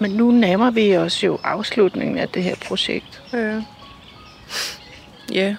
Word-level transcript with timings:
Men 0.00 0.10
nu 0.10 0.30
nærmer 0.30 0.70
vi 0.70 0.96
os 0.96 1.24
jo 1.24 1.38
afslutningen 1.44 2.18
af 2.18 2.28
det 2.28 2.42
her 2.42 2.54
projekt. 2.68 3.22
Ja. 3.32 3.62
Ja. 5.32 5.56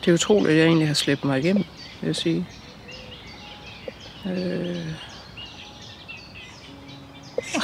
Det 0.00 0.10
er 0.10 0.14
utroligt, 0.14 0.50
at 0.50 0.56
jeg 0.56 0.66
egentlig 0.66 0.86
har 0.86 0.94
slæbt 0.94 1.24
mig 1.24 1.38
igennem, 1.38 1.64
vil 2.00 2.06
jeg 2.06 2.16
sige. 2.16 2.46
Øh, 4.26 4.76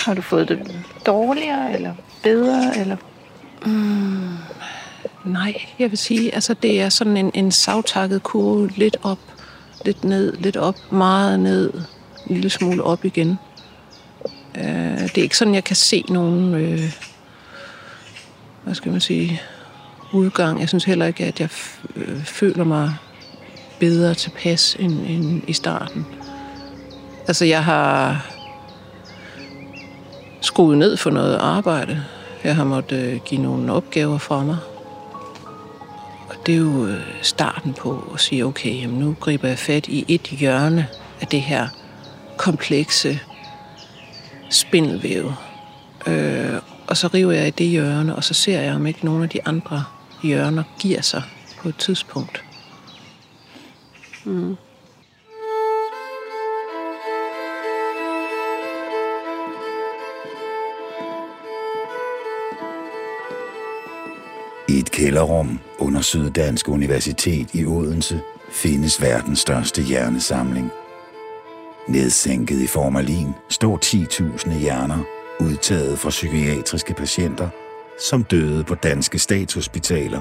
Har 0.05 0.15
du 0.15 0.23
fået 0.23 0.49
det 0.49 0.85
dårligere 1.07 1.73
eller 1.75 1.95
bedre? 2.23 2.79
Eller? 2.79 2.97
nej, 5.25 5.55
jeg 5.79 5.91
vil 5.91 5.99
sige, 5.99 6.35
altså 6.35 6.55
det 6.55 6.81
er 6.81 6.89
sådan 6.89 7.17
en, 7.17 7.31
en 7.35 7.53
savtakket 7.53 8.23
kurve, 8.23 8.69
lidt 8.77 8.97
op, 9.03 9.19
lidt 9.85 10.05
ned, 10.05 10.37
lidt 10.37 10.57
op, 10.57 10.93
meget 10.93 11.41
ned, 11.41 11.73
en 12.27 12.35
lille 12.35 12.51
smule 12.51 12.83
op 12.85 13.05
igen. 13.05 13.39
Øh, 14.59 15.01
det 15.01 15.19
er 15.19 15.23
ikke 15.23 15.37
sådan, 15.37 15.55
jeg 15.55 15.65
kan 15.65 15.77
se 15.77 16.05
nogen, 16.09 16.55
øh, 16.55 16.93
hvad 18.65 18.75
skal 18.75 18.93
man 18.93 19.01
sige, 19.01 19.41
udgang. 20.13 20.61
Jeg 20.61 20.69
synes 20.69 20.85
heller 20.85 21.07
ikke, 21.07 21.25
at 21.25 21.41
jeg 21.41 21.49
f- 21.53 21.87
øh, 21.97 22.25
føler 22.25 22.65
mig 22.65 22.95
bedre 23.81 24.15
tilpas 24.15 24.77
end, 24.79 24.93
end 24.93 25.43
i 25.47 25.53
starten. 25.53 26.07
Altså, 27.29 27.45
jeg 27.45 27.65
har 27.65 28.27
skruet 30.41 30.79
ned 30.79 30.97
for 30.97 31.11
noget 31.11 31.37
arbejde. 31.37 32.05
Jeg 32.45 32.57
har 32.57 32.65
måttet 32.65 32.99
øh, 32.99 33.21
give 33.25 33.43
nogle 33.43 33.73
opgaver 33.73 34.19
fra 34.19 34.45
mig. 34.45 34.57
Og 36.29 36.35
det 36.47 36.55
er 36.55 36.59
jo 36.59 36.87
øh, 36.87 37.01
starten 37.23 37.75
på 37.75 38.11
at 38.15 38.21
sige, 38.21 38.45
okay, 38.47 38.81
jamen 38.83 38.99
nu 38.99 39.17
griber 39.21 39.49
jeg 39.49 39.59
fat 39.59 39.89
i 39.89 40.05
et 40.09 40.23
hjørne 40.23 40.87
af 41.21 41.27
det 41.27 41.41
her 41.41 41.69
komplekse 42.37 43.21
spindelvæv. 44.51 45.33
Øh, 46.07 46.61
og 46.87 46.97
så 46.97 47.07
river 47.15 47.33
jeg 47.33 47.47
i 47.49 47.51
det 47.51 47.67
hjørne, 47.67 48.17
og 48.17 48.25
så 48.25 48.35
ser 48.35 48.61
jeg, 48.61 48.75
om 48.75 48.87
ikke 48.87 49.05
nogen 49.05 49.23
af 49.23 49.29
de 49.29 49.47
andre 49.47 49.85
hjørner 50.23 50.63
giver 50.79 51.01
sig 51.01 51.23
på 51.63 51.69
et 51.69 51.77
tidspunkt. 51.77 52.45
I 64.69 64.79
et 64.79 64.91
kælderrum 64.91 65.61
under 65.79 66.01
Syddansk 66.01 66.69
Universitet 66.69 67.55
i 67.55 67.65
Odense 67.65 68.21
findes 68.53 69.03
verdens 69.03 69.39
største 69.39 69.83
hjernesamling. 69.83 70.71
Nedsænket 71.89 72.61
i 72.61 72.67
formalin 72.67 73.35
står 73.49 73.79
10.000 73.85 74.59
hjerner, 74.59 74.99
udtaget 75.41 75.99
fra 75.99 76.11
psykiatriske 76.11 76.95
patienter, 76.95 77.49
som 78.11 78.25
døde 78.25 78.65
på 78.65 78.75
danske 78.75 79.19
statshospitaler 79.19 80.21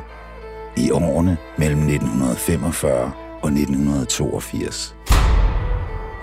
i 0.78 0.92
årene 0.92 1.38
mellem 1.58 1.80
1945 1.80 3.12
og 3.42 3.50
1982. 3.50 4.96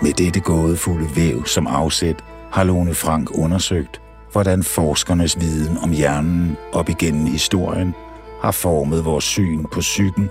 Med 0.03 0.13
dette 0.13 0.41
gådefulde 0.41 1.17
væv 1.17 1.47
som 1.47 1.67
afsæt 1.67 2.25
har 2.53 2.65
Lone 2.65 2.95
Frank 2.95 3.31
undersøgt, 3.39 4.01
hvordan 4.33 4.63
forskernes 4.63 5.41
viden 5.41 5.79
om 5.79 5.91
hjernen 5.91 6.57
op 6.73 6.89
igennem 6.89 7.27
historien 7.27 7.95
har 8.43 8.53
formet 8.53 9.05
vores 9.05 9.25
syn 9.25 9.65
på 9.73 9.81
psyken 9.81 10.31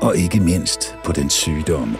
og 0.00 0.16
ikke 0.16 0.40
mindst 0.40 0.96
på 1.04 1.12
den 1.12 1.30
sygdomme. 1.30 1.96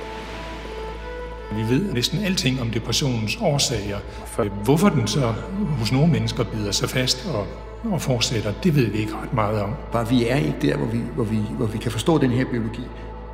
Vi 1.52 1.74
ved 1.74 1.92
næsten 1.92 2.24
alting 2.24 2.60
om 2.60 2.70
depressionens 2.70 3.38
årsager. 3.40 3.98
Hvorfor 4.64 4.88
den 4.88 5.06
så 5.06 5.34
hos 5.78 5.92
nogle 5.92 6.12
mennesker 6.12 6.44
bider 6.44 6.72
sig 6.72 6.88
fast 6.88 7.26
og, 7.34 7.46
og 7.92 8.02
fortsætter, 8.02 8.52
det 8.62 8.76
ved 8.76 8.86
vi 8.86 8.98
ikke 8.98 9.12
ret 9.22 9.32
meget 9.32 9.62
om. 9.62 9.70
Bare 9.92 10.08
vi 10.08 10.26
er 10.26 10.36
ikke 10.36 10.56
der, 10.62 10.76
hvor 10.76 10.86
vi, 10.86 10.98
hvor 11.14 11.24
vi, 11.24 11.38
hvor 11.56 11.66
vi 11.66 11.78
kan 11.78 11.92
forstå 11.92 12.18
den 12.18 12.30
her 12.30 12.44
biologi. 12.44 12.82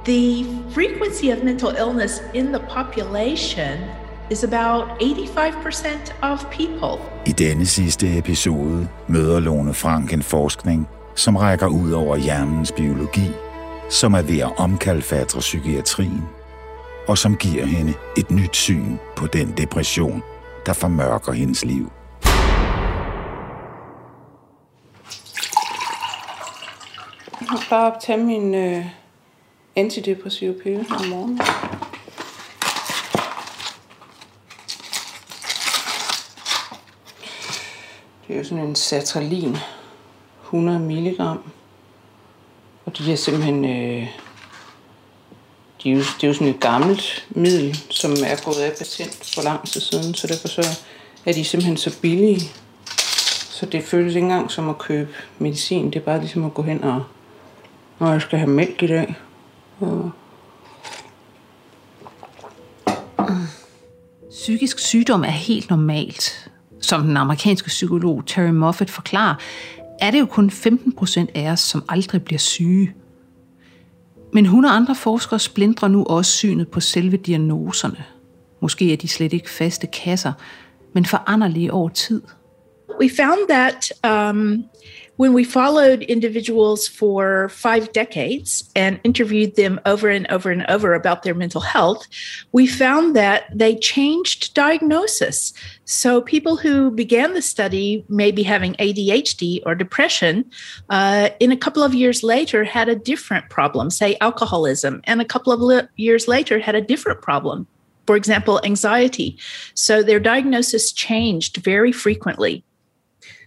The 0.04 0.44
frequency 0.70 1.24
of 1.24 1.44
mental 1.44 1.68
illness 1.86 2.22
in 2.34 2.46
the 2.46 2.60
population 2.76 3.78
is 4.30 4.44
about 4.44 4.84
85% 5.00 6.12
of 6.22 6.44
people. 6.44 7.04
I 7.26 7.32
denne 7.32 7.66
sidste 7.66 8.18
episode 8.18 8.88
møder 9.08 9.40
Lone 9.40 9.74
Frank 9.74 10.12
en 10.12 10.22
forskning, 10.22 10.88
som 11.14 11.36
rækker 11.36 11.66
ud 11.66 11.92
over 11.92 12.16
hjernens 12.16 12.72
biologi, 12.72 13.30
som 13.90 14.14
er 14.14 14.22
ved 14.22 14.38
at 14.38 14.50
omkalfatre 14.56 15.40
psykiatrien, 15.40 16.22
og 17.08 17.18
som 17.18 17.36
giver 17.36 17.64
hende 17.64 17.94
et 18.16 18.30
nyt 18.30 18.56
syn 18.56 18.96
på 19.16 19.26
den 19.26 19.54
depression, 19.56 20.22
der 20.66 20.72
formørker 20.72 21.32
hendes 21.32 21.64
liv. 21.64 21.92
Jeg 27.40 27.48
har 27.48 27.66
bare 27.70 27.94
tage 28.00 28.18
min 28.18 28.54
øh, 28.54 28.86
antidepressive 29.76 30.54
pille 30.62 30.86
om 30.90 31.06
morgenen. 31.06 31.38
Det 38.28 38.34
er 38.34 38.38
jo 38.38 38.44
sådan 38.44 38.64
en 38.64 38.74
satralin, 38.74 39.56
100 40.42 40.78
milligram. 40.78 41.52
Og 42.86 42.98
de 42.98 43.12
er 43.12 43.16
simpelthen... 43.16 43.64
Øh, 43.64 44.23
de 45.84 45.90
er 45.90 45.94
jo, 45.94 46.00
det 46.00 46.24
er 46.24 46.28
jo 46.28 46.34
sådan 46.34 46.46
et 46.46 46.60
gammelt 46.60 47.26
middel, 47.30 47.78
som 47.90 48.10
er 48.10 48.44
gået 48.44 48.56
af 48.56 48.72
patent 48.78 49.30
for 49.34 49.42
lang 49.42 49.68
tid 49.68 49.80
siden, 49.80 50.14
så 50.14 50.26
derfor 50.26 50.48
så 50.48 50.78
er 51.26 51.32
de 51.32 51.44
simpelthen 51.44 51.76
så 51.76 52.00
billige. 52.00 52.40
Så 53.50 53.66
det 53.66 53.84
føles 53.84 54.14
ikke 54.14 54.24
engang 54.24 54.50
som 54.50 54.68
at 54.68 54.78
købe 54.78 55.10
medicin. 55.38 55.86
Det 55.86 55.96
er 55.96 56.00
bare 56.00 56.20
ligesom 56.20 56.44
at 56.44 56.54
gå 56.54 56.62
hen 56.62 56.84
og... 56.84 57.04
Når 57.98 58.12
jeg 58.12 58.22
skal 58.22 58.38
have 58.38 58.50
mælk 58.50 58.82
i 58.82 58.86
dag. 58.86 59.14
Og 59.80 60.10
Psykisk 64.30 64.78
sygdom 64.78 65.24
er 65.24 65.30
helt 65.30 65.70
normalt. 65.70 66.50
Som 66.80 67.02
den 67.02 67.16
amerikanske 67.16 67.68
psykolog 67.68 68.22
Terry 68.26 68.50
Moffat 68.50 68.90
forklarer, 68.90 69.34
er 70.00 70.10
det 70.10 70.20
jo 70.20 70.26
kun 70.26 70.50
15 70.50 70.92
procent 70.92 71.30
af 71.34 71.50
os, 71.50 71.60
som 71.60 71.84
aldrig 71.88 72.24
bliver 72.24 72.38
syge. 72.38 72.94
Men 74.34 74.46
hun 74.46 74.64
og 74.64 74.76
andre 74.76 74.94
forskere 74.94 75.40
splindrer 75.40 75.88
nu 75.88 76.04
også 76.04 76.32
synet 76.32 76.68
på 76.68 76.80
selve 76.80 77.16
diagnoserne. 77.16 78.04
Måske 78.60 78.92
er 78.92 78.96
de 78.96 79.08
slet 79.08 79.32
ikke 79.32 79.50
faste 79.50 79.86
kasser, 79.86 80.32
men 80.92 81.04
foranderlige 81.04 81.72
over 81.72 81.88
tid. 81.88 82.22
We 83.00 83.10
found 83.16 83.48
that 83.48 83.92
um, 84.30 84.64
when 85.16 85.32
we 85.32 85.44
followed 85.44 86.02
individuals 86.02 86.88
for 86.88 87.48
five 87.50 87.92
decades 87.92 88.68
and 88.74 89.00
interviewed 89.04 89.54
them 89.54 89.80
over 89.86 90.08
and 90.08 90.26
over 90.28 90.50
and 90.50 90.66
over 90.68 90.92
about 90.92 91.22
their 91.22 91.34
mental 91.34 91.60
health, 91.60 92.06
we 92.52 92.66
found 92.66 93.14
that 93.14 93.44
they 93.56 93.76
changed 93.76 94.54
diagnosis. 94.54 95.52
So, 95.84 96.20
people 96.20 96.56
who 96.56 96.90
began 96.90 97.34
the 97.34 97.42
study 97.42 98.04
maybe 98.08 98.42
having 98.42 98.74
ADHD 98.74 99.62
or 99.64 99.74
depression, 99.74 100.44
uh, 100.90 101.30
in 101.38 101.52
a 101.52 101.56
couple 101.56 101.84
of 101.84 101.94
years 101.94 102.22
later 102.22 102.64
had 102.64 102.88
a 102.88 102.96
different 102.96 103.48
problem, 103.50 103.90
say 103.90 104.16
alcoholism, 104.20 105.00
and 105.04 105.20
a 105.20 105.24
couple 105.24 105.52
of 105.52 105.60
li- 105.60 105.88
years 105.96 106.26
later 106.26 106.58
had 106.58 106.74
a 106.74 106.80
different 106.80 107.22
problem. 107.22 107.68
For 108.06 108.16
example, 108.16 108.60
anxiety. 108.64 109.38
So, 109.74 110.02
their 110.02 110.20
diagnosis 110.20 110.92
changed 110.92 111.58
very 111.58 111.92
frequently. 111.92 112.64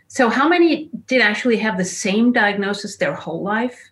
So, 0.08 0.30
how 0.30 0.48
many 0.48 0.90
did 1.08 1.22
actually 1.22 1.58
have 1.58 1.78
the 1.78 1.86
same 1.86 2.32
diagnosis 2.32 2.98
their 2.98 3.14
whole 3.14 3.44
life? 3.44 3.92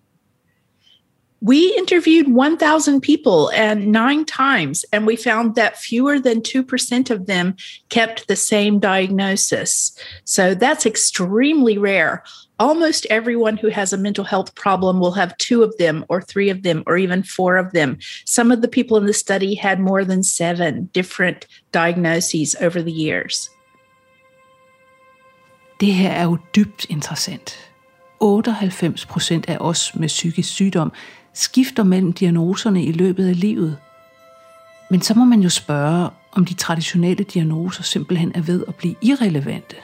We 1.42 1.76
interviewed 1.78 2.34
1,000 2.34 3.02
people 3.02 3.52
and 3.52 3.92
nine 3.92 4.26
times, 4.26 4.84
and 4.92 5.06
we 5.06 5.16
found 5.16 5.54
that 5.56 5.78
fewer 5.78 6.20
than 6.20 6.42
2% 6.42 7.12
of 7.12 7.28
them 7.28 7.56
kept 7.90 8.28
the 8.28 8.36
same 8.36 8.80
diagnosis. 8.80 9.96
So 10.24 10.56
that's 10.56 10.88
extremely 10.88 11.78
rare. 11.78 12.24
Almost 12.58 13.06
everyone 13.12 13.58
who 13.58 13.68
has 13.68 13.94
a 13.94 13.98
mental 13.98 14.24
health 14.24 14.56
problem 14.56 15.00
will 15.00 15.12
have 15.12 15.38
two 15.38 15.62
of 15.62 15.78
them, 15.78 16.04
or 16.10 16.22
three 16.22 16.50
of 16.50 16.64
them, 16.64 16.84
or 16.88 16.98
even 16.98 17.22
four 17.22 17.58
of 17.58 17.74
them. 17.74 18.00
Some 18.26 18.50
of 18.50 18.64
the 18.64 18.70
people 18.70 18.98
in 18.98 19.06
the 19.06 19.14
study 19.14 19.54
had 19.54 19.80
more 19.80 20.04
than 20.04 20.24
seven 20.24 20.86
different 20.94 21.46
diagnoses 21.72 22.56
over 22.62 22.82
the 22.82 22.92
years. 22.92 23.52
Det 25.80 25.94
her 25.94 26.10
er 26.10 26.24
jo 26.24 26.38
dybt 26.56 26.86
interessant. 26.90 27.72
98 28.20 29.06
procent 29.06 29.50
af 29.50 29.58
os 29.60 29.96
med 29.96 30.08
psykisk 30.08 30.50
sygdom 30.50 30.92
skifter 31.34 31.84
mellem 31.84 32.14
diagnoserne 32.14 32.84
i 32.84 32.92
løbet 32.92 33.30
af 33.30 33.40
livet. 33.40 33.78
Men 34.90 35.02
så 35.02 35.14
må 35.14 35.26
man 35.26 35.42
jo 35.42 35.50
spørge, 35.50 36.10
om 36.32 36.46
de 36.46 36.54
traditionelle 36.54 37.24
diagnoser 37.24 37.84
simpelthen 37.84 38.32
er 38.36 38.42
ved 38.42 38.64
at 38.68 38.76
blive 38.76 38.96
irrelevante. 39.02 39.76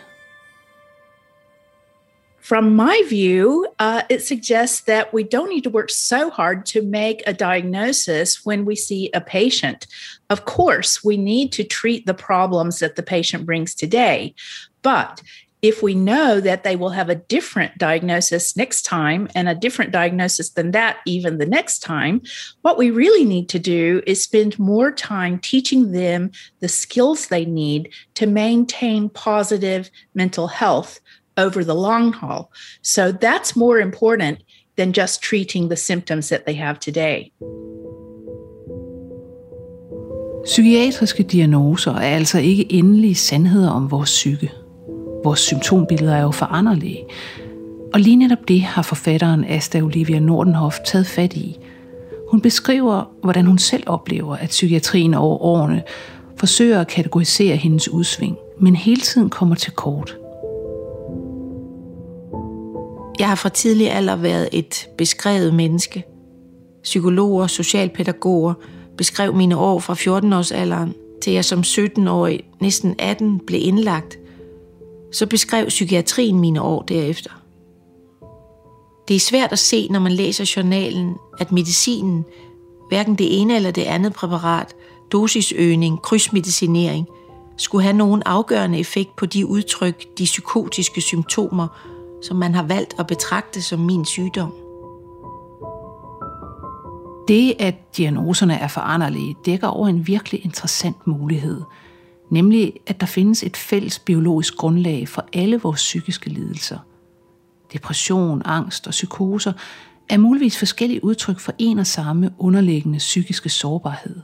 From 2.43 2.63
my 2.63 2.95
view, 3.09 3.65
uh, 3.79 4.01
it 4.09 4.25
suggests 4.27 4.81
that 4.81 5.13
we 5.13 5.23
don't 5.23 5.49
need 5.49 5.61
to 5.63 5.69
work 5.69 5.89
so 5.89 6.29
hard 6.29 6.65
to 6.65 6.81
make 6.81 7.21
a 7.27 7.33
diagnosis 7.33 8.45
when 8.45 8.61
we 8.67 8.75
see 8.75 9.09
a 9.13 9.19
patient. 9.19 9.87
Of 10.29 10.39
course, 10.45 11.05
we 11.05 11.17
need 11.17 11.49
to 11.51 11.63
treat 11.63 12.03
the 12.07 12.13
problems 12.13 12.79
that 12.79 12.95
the 12.95 13.03
patient 13.03 13.45
brings 13.45 13.75
today, 13.75 14.33
but 14.81 15.21
if 15.61 15.83
we 15.83 15.93
know 15.93 16.39
that 16.41 16.63
they 16.63 16.75
will 16.75 16.89
have 16.89 17.09
a 17.09 17.15
different 17.15 17.77
diagnosis 17.77 18.57
next 18.57 18.81
time 18.81 19.27
and 19.35 19.47
a 19.47 19.55
different 19.55 19.91
diagnosis 19.91 20.49
than 20.49 20.71
that 20.71 20.97
even 21.05 21.37
the 21.37 21.45
next 21.45 21.79
time, 21.79 22.21
what 22.63 22.77
we 22.77 22.89
really 22.89 23.25
need 23.25 23.47
to 23.49 23.59
do 23.59 24.01
is 24.07 24.23
spend 24.23 24.57
more 24.57 24.91
time 24.91 25.37
teaching 25.39 25.91
them 25.91 26.31
the 26.59 26.67
skills 26.67 27.27
they 27.27 27.45
need 27.45 27.89
to 28.15 28.25
maintain 28.25 29.09
positive 29.09 29.89
mental 30.15 30.47
health 30.47 30.99
over 31.37 31.63
the 31.63 31.75
long 31.75 32.11
haul. 32.11 32.51
So 32.81 33.11
that's 33.11 33.55
more 33.55 33.79
important 33.79 34.39
than 34.77 34.93
just 34.93 35.21
treating 35.21 35.69
the 35.69 35.75
symptoms 35.75 36.29
that 36.29 36.45
they 36.45 36.53
have 36.53 36.79
today. 36.79 37.31
Psykiatriske 40.45 41.23
diagnoser 41.23 41.91
er 41.91 42.15
altså 42.15 42.39
ikke 42.39 42.71
endelige 42.71 43.15
sandheder 43.15 43.69
om 43.69 43.91
vores 43.91 44.09
psyke. 44.09 44.51
Vores 45.23 45.39
symptombilleder 45.39 46.15
er 46.15 46.21
jo 46.21 46.31
foranderlige. 46.31 47.05
Og 47.93 47.99
lige 47.99 48.15
netop 48.15 48.47
det 48.47 48.61
har 48.61 48.81
forfatteren 48.81 49.43
Asta 49.43 49.81
Olivia 49.81 50.19
Nordenhoff 50.19 50.77
taget 50.85 51.07
fat 51.07 51.33
i. 51.33 51.57
Hun 52.31 52.41
beskriver, 52.41 53.11
hvordan 53.23 53.45
hun 53.45 53.57
selv 53.57 53.83
oplever, 53.85 54.35
at 54.35 54.49
psykiatrien 54.49 55.13
over 55.13 55.41
årene 55.41 55.83
forsøger 56.37 56.79
at 56.81 56.87
kategorisere 56.87 57.55
hendes 57.55 57.89
udsving, 57.89 58.37
men 58.59 58.75
hele 58.75 59.01
tiden 59.01 59.29
kommer 59.29 59.55
til 59.55 59.71
kort. 59.71 60.17
Jeg 63.19 63.27
har 63.27 63.35
fra 63.35 63.49
tidlig 63.49 63.91
alder 63.91 64.15
været 64.15 64.49
et 64.51 64.87
beskrevet 64.97 65.53
menneske. 65.53 66.03
Psykologer, 66.83 67.47
socialpædagoger 67.47 68.53
beskrev 68.97 69.35
mine 69.35 69.57
år 69.57 69.79
fra 69.79 69.93
14-årsalderen 69.93 71.19
til 71.21 71.33
jeg 71.33 71.45
som 71.45 71.59
17-årig, 71.59 72.39
næsten 72.61 72.95
18, 72.99 73.39
blev 73.47 73.59
indlagt. 73.63 74.17
Så 75.11 75.25
beskrev 75.25 75.67
psykiatrien 75.67 76.39
mine 76.39 76.61
år 76.61 76.81
derefter. 76.81 77.31
Det 79.07 79.15
er 79.15 79.19
svært 79.19 79.51
at 79.51 79.59
se, 79.59 79.87
når 79.87 79.99
man 79.99 80.11
læser 80.11 80.53
journalen, 80.55 81.15
at 81.39 81.51
medicinen, 81.51 82.25
hverken 82.89 83.15
det 83.15 83.41
ene 83.41 83.55
eller 83.55 83.71
det 83.71 83.81
andet 83.81 84.13
præparat, 84.13 84.75
dosisøgning, 85.11 86.01
krydsmedicinering, 86.01 87.07
skulle 87.57 87.83
have 87.83 87.97
nogen 87.97 88.23
afgørende 88.25 88.79
effekt 88.79 89.15
på 89.15 89.25
de 89.25 89.45
udtryk, 89.45 90.17
de 90.17 90.23
psykotiske 90.23 91.01
symptomer, 91.01 91.67
som 92.21 92.37
man 92.37 92.55
har 92.55 92.63
valgt 92.63 92.95
at 92.99 93.07
betragte 93.07 93.61
som 93.61 93.79
min 93.79 94.05
sygdom. 94.05 94.53
Det, 97.27 97.53
at 97.59 97.97
diagnoserne 97.97 98.55
er 98.55 98.67
foranderlige, 98.67 99.35
dækker 99.45 99.67
over 99.67 99.87
en 99.87 100.07
virkelig 100.07 100.45
interessant 100.45 101.07
mulighed, 101.07 101.61
nemlig 102.31 102.73
at 102.87 103.01
der 103.01 103.07
findes 103.07 103.43
et 103.43 103.57
fælles 103.57 103.99
biologisk 103.99 104.55
grundlag 104.55 105.07
for 105.07 105.25
alle 105.33 105.59
vores 105.59 105.81
psykiske 105.81 106.29
lidelser. 106.29 106.79
Depression, 107.73 108.41
angst 108.45 108.87
og 108.87 108.91
psykoser 108.91 109.53
er 110.09 110.17
muligvis 110.17 110.59
forskellige 110.59 111.03
udtryk 111.03 111.39
for 111.39 111.53
en 111.57 111.79
og 111.79 111.87
samme 111.87 112.31
underliggende 112.37 112.97
psykiske 112.97 113.49
sårbarhed. 113.49 114.21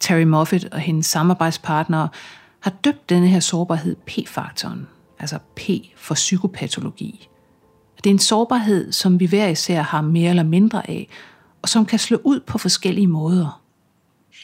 Terry 0.00 0.22
Moffat 0.22 0.64
og 0.64 0.80
hendes 0.80 1.06
samarbejdspartnere 1.06 2.08
har 2.60 2.70
døbt 2.70 3.10
denne 3.10 3.28
her 3.28 3.40
sårbarhed 3.40 3.96
P-faktoren, 4.06 4.86
altså 5.18 5.38
P 5.56 5.60
for 5.96 6.14
psykopatologi. 6.14 7.28
Det 7.96 8.06
er 8.06 8.14
en 8.14 8.18
sårbarhed, 8.18 8.92
som 8.92 9.20
vi 9.20 9.26
hver 9.26 9.48
især 9.48 9.82
har 9.82 10.00
mere 10.00 10.30
eller 10.30 10.42
mindre 10.42 10.90
af, 10.90 11.08
og 11.62 11.68
som 11.68 11.86
kan 11.86 11.98
slå 11.98 12.20
ud 12.24 12.40
på 12.40 12.58
forskellige 12.58 13.06
måder. 13.06 13.62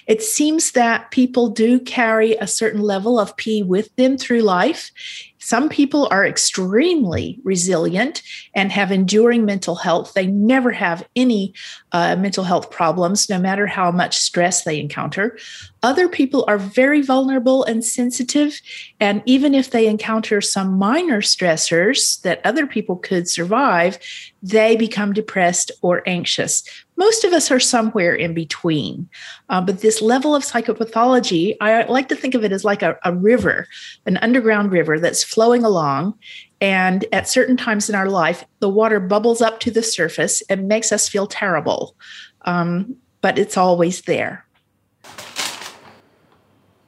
It 0.06 0.22
seems 0.22 0.72
that 0.72 1.10
people 1.10 1.48
do 1.48 1.80
carry 1.80 2.34
a 2.36 2.46
certain 2.46 2.82
level 2.82 3.18
of 3.18 3.36
P 3.36 3.62
with 3.62 3.94
them 3.96 4.16
through 4.18 4.42
life. 4.42 4.90
Some 5.38 5.68
people 5.68 6.08
are 6.10 6.24
extremely 6.24 7.38
resilient 7.44 8.22
and 8.54 8.72
have 8.72 8.90
enduring 8.90 9.44
mental 9.44 9.74
health. 9.74 10.14
They 10.14 10.26
never 10.26 10.70
have 10.70 11.06
any 11.14 11.52
uh, 11.92 12.16
mental 12.16 12.44
health 12.44 12.70
problems, 12.70 13.28
no 13.28 13.38
matter 13.38 13.66
how 13.66 13.90
much 13.90 14.16
stress 14.16 14.64
they 14.64 14.80
encounter. 14.80 15.38
Other 15.82 16.08
people 16.08 16.46
are 16.48 16.56
very 16.56 17.02
vulnerable 17.02 17.62
and 17.64 17.84
sensitive. 17.84 18.58
And 19.00 19.22
even 19.26 19.54
if 19.54 19.70
they 19.70 19.86
encounter 19.86 20.40
some 20.40 20.78
minor 20.78 21.20
stressors 21.20 22.22
that 22.22 22.40
other 22.42 22.66
people 22.66 22.96
could 22.96 23.28
survive, 23.28 23.98
they 24.42 24.76
become 24.76 25.12
depressed 25.12 25.70
or 25.82 26.02
anxious. 26.06 26.62
Most 26.96 27.25
of 27.25 27.32
us 27.32 27.50
are 27.50 27.61
somewhere 27.61 28.14
in 28.14 28.35
between. 28.35 29.08
Uh, 29.49 29.61
but 29.61 29.81
this 29.81 30.00
level 30.00 30.35
of 30.35 30.44
psychopathology, 30.44 31.56
I 31.61 31.85
like 31.85 32.08
to 32.08 32.17
think 32.17 32.35
of 32.35 32.44
it 32.44 32.52
as 32.52 32.64
like 32.64 32.82
a, 32.82 32.99
a 33.05 33.12
river, 33.12 33.67
an 34.06 34.17
underground 34.19 34.70
river 34.70 35.00
that's 35.00 35.25
flowing 35.25 35.64
along. 35.64 36.14
And 36.61 37.05
at 37.12 37.29
certain 37.29 37.56
times 37.56 37.88
in 37.88 37.94
our 37.94 38.08
life, 38.08 38.44
the 38.61 38.69
water 38.69 39.00
bubbles 39.00 39.43
up 39.43 39.61
to 39.61 39.70
the 39.70 39.82
surface 39.82 40.43
and 40.49 40.69
makes 40.69 40.93
us 40.93 41.08
feel 41.08 41.26
terrible. 41.26 41.96
Um, 42.43 42.97
but 43.20 43.38
it's 43.38 43.56
always 43.56 44.02
there. 44.02 44.44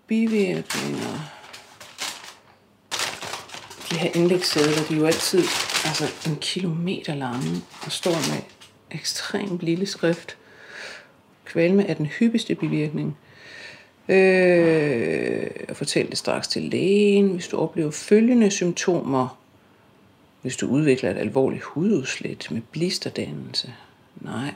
Bivirkninger. 0.09 1.33
De 3.91 3.97
her 3.97 4.11
indlægssedler, 4.15 4.83
de 4.89 4.95
er 4.95 4.99
jo 4.99 5.07
altid 5.07 5.45
altså 5.85 6.05
en 6.27 6.37
kilometer 6.37 7.15
lange 7.15 7.63
og 7.83 7.93
står 7.93 8.11
med 8.11 8.56
ekstremt 8.91 9.63
lille 9.63 9.87
skrift. 9.87 10.37
Kvalme 11.45 11.87
er 11.87 11.95
den 11.95 12.07
hyppigste 12.07 12.55
bivirkning. 12.55 13.17
Øh, 14.09 15.47
jeg 15.69 15.77
fortæller 15.77 16.11
det 16.11 16.19
straks 16.19 16.49
til 16.49 16.63
lægen. 16.63 17.29
Hvis 17.29 17.49
du 17.49 17.57
oplever 17.57 17.91
følgende 17.91 18.51
symptomer, 18.51 19.39
hvis 20.43 20.57
du 20.57 20.67
udvikler 20.67 21.11
et 21.11 21.19
alvorligt 21.19 21.63
hududslæt 21.63 22.49
med 22.51 22.61
blisterdannelse, 22.71 23.75
nej. 24.21 24.55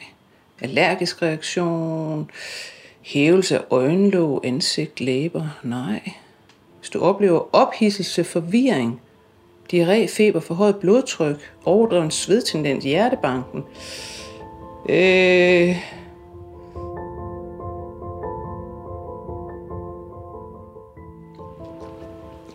Allergisk 0.60 1.22
reaktion, 1.22 2.30
hævelse 3.02 3.58
af 3.58 3.62
øjenlåg, 3.70 4.46
ansigt, 4.46 5.00
læber, 5.00 5.48
nej. 5.62 6.12
Hvis 6.78 6.90
du 6.90 7.00
oplever 7.00 7.54
ophidselse, 7.54 8.24
forvirring, 8.24 9.00
diarré, 9.72 10.06
feber, 10.06 10.40
forhøjet 10.40 10.76
blodtryk, 10.76 11.52
overdreven 11.64 12.10
svedtendens, 12.10 12.84
hjertebanken, 12.84 13.62
øh, 14.90 15.76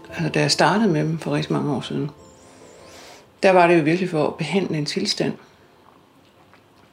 altså, 0.10 0.30
da 0.34 0.40
jeg 0.40 0.52
startede 0.52 0.88
med 0.88 1.04
dem 1.04 1.20
for 1.20 1.32
rigtig 1.32 1.54
mange 1.54 1.76
år 1.76 1.82
siden, 1.82 2.12
der 3.44 3.52
var 3.52 3.68
det 3.68 3.78
jo 3.78 3.84
virkelig 3.84 4.10
for 4.10 4.28
at 4.28 4.36
behandle 4.36 4.78
en 4.78 4.86
tilstand. 4.86 5.34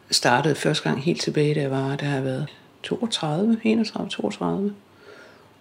Jeg 0.08 0.14
startede 0.14 0.54
første 0.54 0.88
gang 0.88 1.02
helt 1.02 1.20
tilbage, 1.20 1.54
da 1.54 1.60
jeg 1.60 1.70
var, 1.70 1.96
der 1.96 2.06
har 2.06 2.20
været 2.20 2.46
32, 2.82 3.60
31, 3.64 4.08
32. 4.08 4.74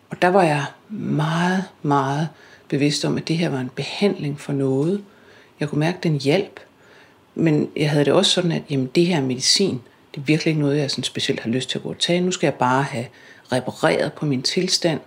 Og 0.10 0.22
der 0.22 0.27
var 0.27 0.44
jeg 0.44 0.65
meget, 0.89 1.63
meget 1.82 2.29
bevidst 2.67 3.06
om, 3.06 3.17
at 3.17 3.27
det 3.27 3.38
her 3.38 3.50
var 3.50 3.60
en 3.60 3.72
behandling 3.75 4.39
for 4.39 4.53
noget. 4.53 5.03
Jeg 5.60 5.70
kunne 5.70 5.79
mærke, 5.79 5.98
at 5.98 6.03
den 6.03 6.20
hjælp. 6.20 6.60
Men 7.36 7.70
jeg 7.76 7.90
havde 7.90 8.06
det 8.06 8.14
også 8.14 8.32
sådan, 8.32 8.52
at 8.52 8.62
jamen, 8.70 8.88
det 8.96 9.06
her 9.06 9.22
medicin, 9.22 9.82
det 10.16 10.22
er 10.22 10.26
virkelig 10.26 10.52
ikke 10.52 10.62
noget, 10.62 10.78
jeg 10.78 10.92
sådan 10.92 11.04
specielt 11.04 11.40
har 11.40 11.50
lyst 11.50 11.70
til 11.70 11.78
at 11.78 11.84
gå 11.84 11.90
og 11.90 12.00
tage. 12.00 12.22
Nu 12.22 12.32
skal 12.32 12.48
jeg 12.48 12.54
bare 12.54 12.84
have 12.84 13.06
repareret 13.52 14.14
på 14.14 14.26
min 14.26 14.42
tilstand, 14.42 15.00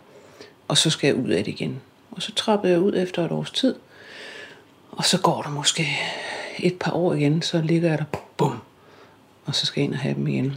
og 0.68 0.78
så 0.78 0.90
skal 0.90 1.06
jeg 1.08 1.16
ud 1.16 1.28
af 1.28 1.44
det 1.44 1.52
igen. 1.52 1.80
Og 2.10 2.22
så 2.22 2.32
trappede 2.32 2.72
jeg 2.72 2.80
ud 2.80 2.96
efter 2.96 3.24
et 3.24 3.30
års 3.30 3.50
tid, 3.50 3.74
og 4.90 5.04
så 5.04 5.20
går 5.20 5.42
der 5.42 5.50
måske 5.50 5.86
et 6.58 6.78
par 6.80 6.92
år 6.92 7.14
igen, 7.14 7.42
så 7.42 7.62
ligger 7.64 7.88
jeg 7.88 7.98
der, 7.98 8.04
bum, 8.36 8.58
og 9.44 9.54
så 9.54 9.66
skal 9.66 9.80
jeg 9.80 9.84
ind 9.84 9.94
og 9.94 10.00
have 10.00 10.14
dem 10.14 10.26
igen. 10.26 10.56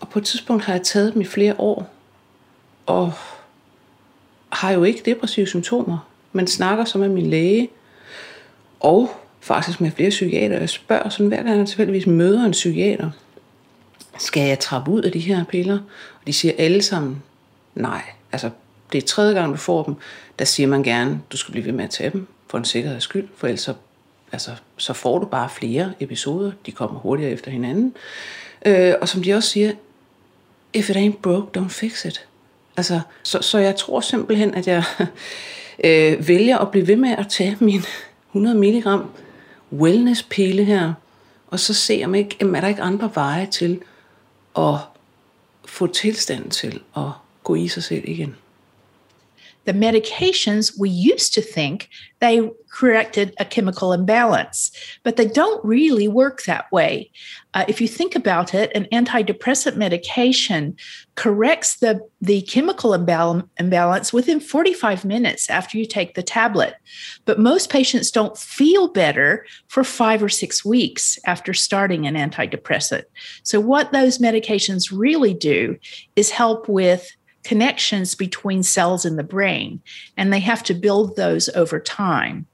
Og 0.00 0.08
på 0.08 0.18
et 0.18 0.24
tidspunkt 0.24 0.64
har 0.64 0.72
jeg 0.72 0.82
taget 0.82 1.14
dem 1.14 1.22
i 1.22 1.24
flere 1.24 1.54
år, 1.58 1.88
og 2.86 3.12
har 4.48 4.70
jo 4.70 4.84
ikke 4.84 5.02
depressive 5.04 5.46
symptomer, 5.46 6.08
men 6.32 6.46
snakker 6.46 6.84
så 6.84 6.98
med 6.98 7.08
min 7.08 7.30
læge, 7.30 7.68
og 8.80 9.10
faktisk 9.40 9.80
med 9.80 9.90
flere 9.90 10.10
psykiater. 10.10 10.58
Jeg 10.58 10.68
spørger 10.68 11.08
sådan, 11.08 11.26
hver 11.26 11.42
gang 11.42 11.58
jeg 11.58 11.66
tilfældigvis 11.66 12.06
møder 12.06 12.44
en 12.44 12.52
psykiater, 12.52 13.10
skal 14.18 14.48
jeg 14.48 14.58
trappe 14.58 14.90
ud 14.90 15.02
af 15.02 15.12
de 15.12 15.18
her 15.18 15.44
piller? 15.44 15.78
Og 16.20 16.26
de 16.26 16.32
siger 16.32 16.54
alle 16.58 16.82
sammen, 16.82 17.22
nej. 17.74 18.02
Altså, 18.32 18.50
det 18.92 19.02
er 19.02 19.06
tredje 19.06 19.34
gang, 19.34 19.52
du 19.52 19.56
får 19.56 19.82
dem, 19.82 19.94
der 20.38 20.44
siger 20.44 20.66
man 20.66 20.82
gerne, 20.82 21.20
du 21.32 21.36
skal 21.36 21.52
blive 21.52 21.66
ved 21.66 21.72
med 21.72 21.84
at 21.84 21.90
tage 21.90 22.10
dem, 22.10 22.26
for 22.48 22.58
en 22.58 22.64
sikkerheds 22.64 23.04
skyld, 23.04 23.28
for 23.36 23.46
ellers 23.46 23.60
så, 23.60 23.74
altså, 24.32 24.50
så 24.76 24.92
får 24.92 25.18
du 25.18 25.26
bare 25.26 25.48
flere 25.48 25.92
episoder, 26.00 26.52
de 26.66 26.72
kommer 26.72 26.98
hurtigere 27.00 27.32
efter 27.32 27.50
hinanden. 27.50 27.94
Øh, 28.66 28.94
og 29.00 29.08
som 29.08 29.22
de 29.22 29.34
også 29.34 29.48
siger, 29.48 29.72
if 30.72 30.90
it 30.90 30.96
ain't 30.96 31.20
broke, 31.22 31.58
don't 31.58 31.68
fix 31.68 32.04
it. 32.04 32.26
Altså, 32.76 33.00
så, 33.22 33.42
så 33.42 33.58
jeg 33.58 33.76
tror 33.76 34.00
simpelthen, 34.00 34.54
at 34.54 34.66
jeg 34.66 34.84
øh, 35.84 36.28
vælger 36.28 36.58
at 36.58 36.70
blive 36.70 36.86
ved 36.86 36.96
med 36.96 37.10
at 37.10 37.28
tage 37.28 37.56
min 37.60 37.82
100 38.30 38.58
mg 38.58 38.86
wellness-pile 39.72 40.64
her, 40.64 40.92
og 41.46 41.60
så 41.60 41.74
se, 41.74 42.02
om 42.04 42.14
ikke, 42.14 42.36
jamen, 42.40 42.54
er 42.54 42.60
der 42.60 42.68
ikke 42.68 42.82
andre 42.82 43.10
veje 43.14 43.46
til 43.46 43.80
at 44.56 44.74
få 45.64 45.86
tilstand 45.86 46.50
til 46.50 46.80
at 46.96 47.10
gå 47.44 47.54
i 47.54 47.68
sig 47.68 47.82
selv 47.82 48.08
igen. 48.08 48.36
The 49.68 49.74
medications 49.74 50.72
we 50.78 50.88
used 50.88 51.34
to 51.34 51.42
think 51.42 51.90
they 52.20 52.50
corrected 52.72 53.34
a 53.38 53.44
chemical 53.44 53.92
imbalance, 53.92 54.72
but 55.02 55.16
they 55.16 55.26
don't 55.26 55.62
really 55.62 56.08
work 56.08 56.44
that 56.44 56.72
way. 56.72 57.10
Uh, 57.52 57.66
if 57.68 57.78
you 57.78 57.86
think 57.86 58.16
about 58.16 58.54
it, 58.54 58.72
an 58.74 58.86
antidepressant 58.86 59.76
medication 59.76 60.74
corrects 61.16 61.80
the, 61.80 62.00
the 62.22 62.40
chemical 62.42 62.92
imbal- 62.92 63.46
imbalance 63.58 64.10
within 64.10 64.40
45 64.40 65.04
minutes 65.04 65.50
after 65.50 65.76
you 65.76 65.84
take 65.84 66.14
the 66.14 66.22
tablet. 66.22 66.74
But 67.26 67.38
most 67.38 67.68
patients 67.68 68.10
don't 68.10 68.38
feel 68.38 68.88
better 68.88 69.44
for 69.66 69.84
five 69.84 70.22
or 70.22 70.30
six 70.30 70.64
weeks 70.64 71.18
after 71.26 71.52
starting 71.52 72.06
an 72.06 72.14
antidepressant. 72.14 73.04
So, 73.42 73.60
what 73.60 73.92
those 73.92 74.16
medications 74.16 74.90
really 74.90 75.34
do 75.34 75.76
is 76.16 76.30
help 76.30 76.70
with 76.70 77.10
connections 77.44 78.14
between 78.14 78.62
cells 78.62 79.04
in 79.04 79.16
the 79.16 79.22
brain, 79.24 79.80
and 80.16 80.32
they 80.32 80.40
have 80.40 80.62
to 80.64 80.74
build 80.74 81.16
those 81.16 81.48
over 81.50 81.80
time. 81.80 82.46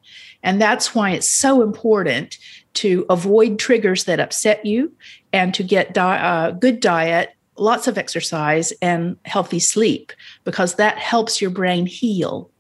And 0.43 0.61
that's 0.61 0.95
why 0.95 1.11
it's 1.11 1.29
so 1.29 1.63
important 1.63 2.39
to 2.75 3.07
avoid 3.09 3.59
triggers 3.59 4.05
that 4.05 4.21
upset 4.21 4.65
you 4.65 4.93
and 5.33 5.55
to 5.55 5.63
get 5.63 5.95
di- 5.95 6.19
uh, 6.19 6.51
good 6.53 6.81
diet, 6.81 7.35
lots 7.57 7.89
of 7.89 7.97
exercise, 7.97 8.73
and 8.83 9.17
healthy 9.25 9.59
sleep, 9.59 10.13
because 10.45 10.75
that 10.75 10.99
helps 10.99 11.41
your 11.41 11.51
brain 11.51 11.87
heal. 11.87 12.51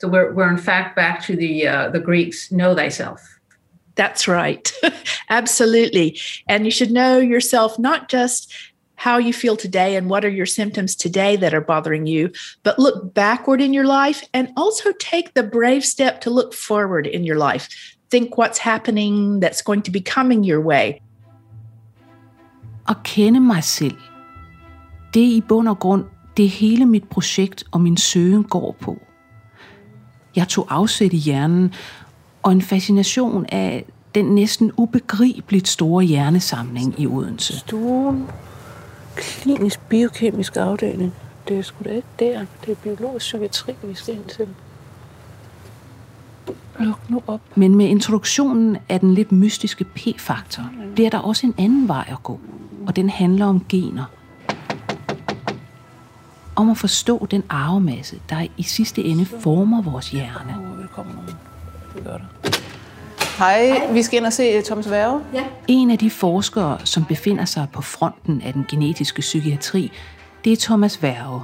So 0.00 0.08
we're, 0.08 0.32
we're 0.32 0.50
in 0.50 0.58
fact 0.58 0.96
back 0.96 1.22
to 1.24 1.36
the 1.36 1.68
uh, 1.68 1.90
the 1.90 2.00
Greeks, 2.00 2.50
know 2.50 2.74
thyself. 2.74 3.20
That's 3.94 4.28
right. 4.28 4.70
Absolutely. 5.30 6.20
And 6.48 6.64
you 6.64 6.70
should 6.70 6.90
know 6.90 7.18
yourself 7.18 7.78
not 7.78 8.08
just 8.08 8.52
how 8.96 9.18
you 9.18 9.32
feel 9.32 9.56
today 9.56 9.96
and 9.96 10.10
what 10.10 10.24
are 10.24 10.30
your 10.30 10.46
symptoms 10.46 10.96
today 10.96 11.36
that 11.36 11.54
are 11.54 11.60
bothering 11.60 12.06
you, 12.06 12.30
but 12.64 12.78
look 12.78 13.14
backward 13.14 13.60
in 13.60 13.74
your 13.74 13.86
life 13.86 14.22
and 14.32 14.48
also 14.56 14.92
take 14.98 15.34
the 15.34 15.42
brave 15.42 15.84
step 15.84 16.20
to 16.22 16.30
look 16.30 16.54
forward 16.54 17.06
in 17.06 17.24
your 17.24 17.52
life. 17.52 17.68
Think 18.10 18.38
what's 18.38 18.58
happening 18.58 19.40
that's 19.40 19.62
going 19.62 19.82
to 19.82 19.90
be 19.90 20.00
coming 20.00 20.44
your 20.44 20.60
way. 20.60 21.00
At 22.88 22.96
kende 23.04 23.40
mig 23.40 23.64
selv, 23.64 23.96
det 25.14 25.22
er 25.22 25.36
i 25.36 25.40
bund 25.40 25.68
og 25.68 25.78
grund 25.78 26.04
det 26.36 26.48
hele 26.48 26.86
mit 26.86 27.08
projekt 27.08 27.64
og 27.70 27.80
min 27.80 27.96
søgen 27.96 28.44
går 28.44 28.76
på. 28.80 28.98
Jeg 30.36 30.48
tog 30.48 30.66
afsæt 30.70 31.12
i 31.12 31.16
hjernen 31.16 31.74
og 32.42 32.52
en 32.52 32.62
fascination 32.62 33.46
af 33.48 33.84
den 34.14 34.24
næsten 34.24 34.72
ubegribeligt 34.76 35.68
store 35.68 36.04
hjernesamling 36.04 37.00
i 37.00 37.06
Odense. 37.06 37.58
Stuen, 37.58 38.26
klinisk 39.16 39.80
biokemisk 39.88 40.56
afdeling. 40.56 41.14
Det 41.48 41.58
er 41.58 41.62
sgu 41.62 41.84
da 41.84 41.90
ikke 41.90 42.08
der. 42.18 42.46
Det 42.64 42.70
er 42.72 42.74
biologisk 42.74 43.24
psykiatri, 43.24 43.74
vi 43.82 43.94
skal 43.94 44.14
ind 44.14 44.24
til. 44.24 44.48
Luk 46.78 47.10
nu 47.10 47.22
op. 47.26 47.40
Men 47.54 47.74
med 47.74 47.86
introduktionen 47.86 48.76
af 48.88 49.00
den 49.00 49.14
lidt 49.14 49.32
mystiske 49.32 49.84
P-faktor, 49.84 50.70
bliver 50.94 51.10
der 51.10 51.18
også 51.18 51.46
en 51.46 51.54
anden 51.58 51.88
vej 51.88 52.04
at 52.08 52.22
gå, 52.22 52.40
og 52.86 52.96
den 52.96 53.10
handler 53.10 53.46
om 53.46 53.64
gener. 53.68 54.04
Om 56.56 56.70
at 56.70 56.78
forstå 56.78 57.26
den 57.30 57.42
arvemasse, 57.48 58.20
der 58.30 58.46
i 58.56 58.62
sidste 58.62 59.04
ende 59.04 59.26
former 59.26 59.82
vores 59.82 60.10
hjerne. 60.10 60.76
Velkommen 60.76 61.14
nogen. 61.14 61.34
Det 61.94 62.04
gør 62.04 62.16
det. 62.16 62.26
Hej, 63.38 63.92
vi 63.92 64.02
skal 64.02 64.18
ind 64.18 64.26
og 64.26 64.32
se 64.32 64.62
Thomas 64.62 64.90
Værge. 64.90 65.20
Ja. 65.34 65.44
En 65.68 65.90
af 65.90 65.98
de 65.98 66.10
forskere, 66.10 66.78
som 66.84 67.04
befinder 67.04 67.44
sig 67.44 67.66
på 67.72 67.82
fronten 67.82 68.42
af 68.46 68.52
den 68.52 68.64
genetiske 68.70 69.20
psykiatri, 69.20 69.92
det 70.44 70.52
er 70.52 70.56
Thomas 70.60 71.02
Værge. 71.02 71.40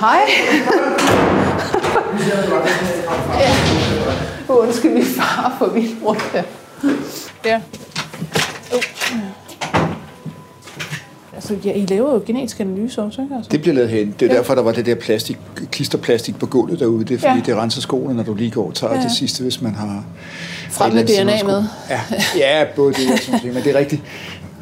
Hej. 0.00 0.20
ja. 3.38 3.50
Undskyld, 4.48 4.92
vi 4.92 5.04
far 5.04 5.56
for 5.58 5.66
vildt 5.66 6.04
rundt 6.04 6.22
her. 6.32 6.42
Ja. 7.44 7.60
Uh. 8.72 8.82
Altså, 11.34 11.56
ja, 11.64 11.72
I 11.72 11.86
laver 11.86 12.12
jo 12.12 12.22
genetisk 12.26 12.60
analyse 12.60 13.02
også, 13.02 13.22
ikke? 13.22 13.34
Altså. 13.34 13.50
Det 13.50 13.60
bliver 13.60 13.74
lavet 13.74 13.90
hen. 13.90 14.14
Det 14.20 14.26
er 14.26 14.32
ja. 14.32 14.38
derfor, 14.38 14.54
der 14.54 14.62
var 14.62 14.72
det 14.72 14.86
der 14.86 14.94
plastik, 14.94 15.36
klisterplastik 15.72 16.38
på 16.38 16.46
gulvet 16.46 16.80
derude. 16.80 17.04
Det 17.04 17.14
er 17.14 17.18
fordi, 17.18 17.34
ja. 17.34 17.42
det 17.46 17.56
renser 17.56 17.80
skoene, 17.80 18.14
når 18.14 18.22
du 18.22 18.34
lige 18.34 18.50
går 18.50 18.66
og 18.66 18.74
tager 18.74 18.94
ja. 18.94 19.02
det 19.02 19.12
sidste, 19.12 19.42
hvis 19.42 19.62
man 19.62 19.74
har... 19.74 20.04
Frem 20.70 20.94
med 20.94 21.04
DNA 21.04 21.42
med. 21.44 21.64
Ja, 21.90 22.00
ja 22.36 22.66
både 22.76 22.94
det 22.94 23.12
og 23.12 23.18
sådan 23.18 23.54
men 23.54 23.62
det 23.64 23.74
er 23.74 23.78
rigtigt. 23.78 24.02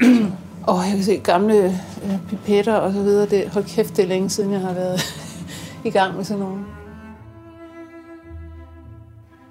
Åh, 0.69 0.79
oh, 0.79 0.85
jeg 0.85 0.95
kan 0.95 1.05
se 1.05 1.17
gamle 1.17 1.65
øh, 2.05 2.13
pipetter 2.29 2.75
og 2.75 2.93
så 2.93 3.03
videre. 3.03 3.27
Det, 3.29 3.49
hold 3.49 3.65
kæft, 3.65 3.97
det 3.97 4.03
er 4.03 4.09
længe 4.09 4.31
siden, 4.31 4.53
jeg 4.53 4.61
har 4.61 4.73
været 4.73 5.01
i 5.85 5.91
gang 5.91 6.17
med 6.17 6.25
sådan 6.25 6.43
nogle. 6.43 6.65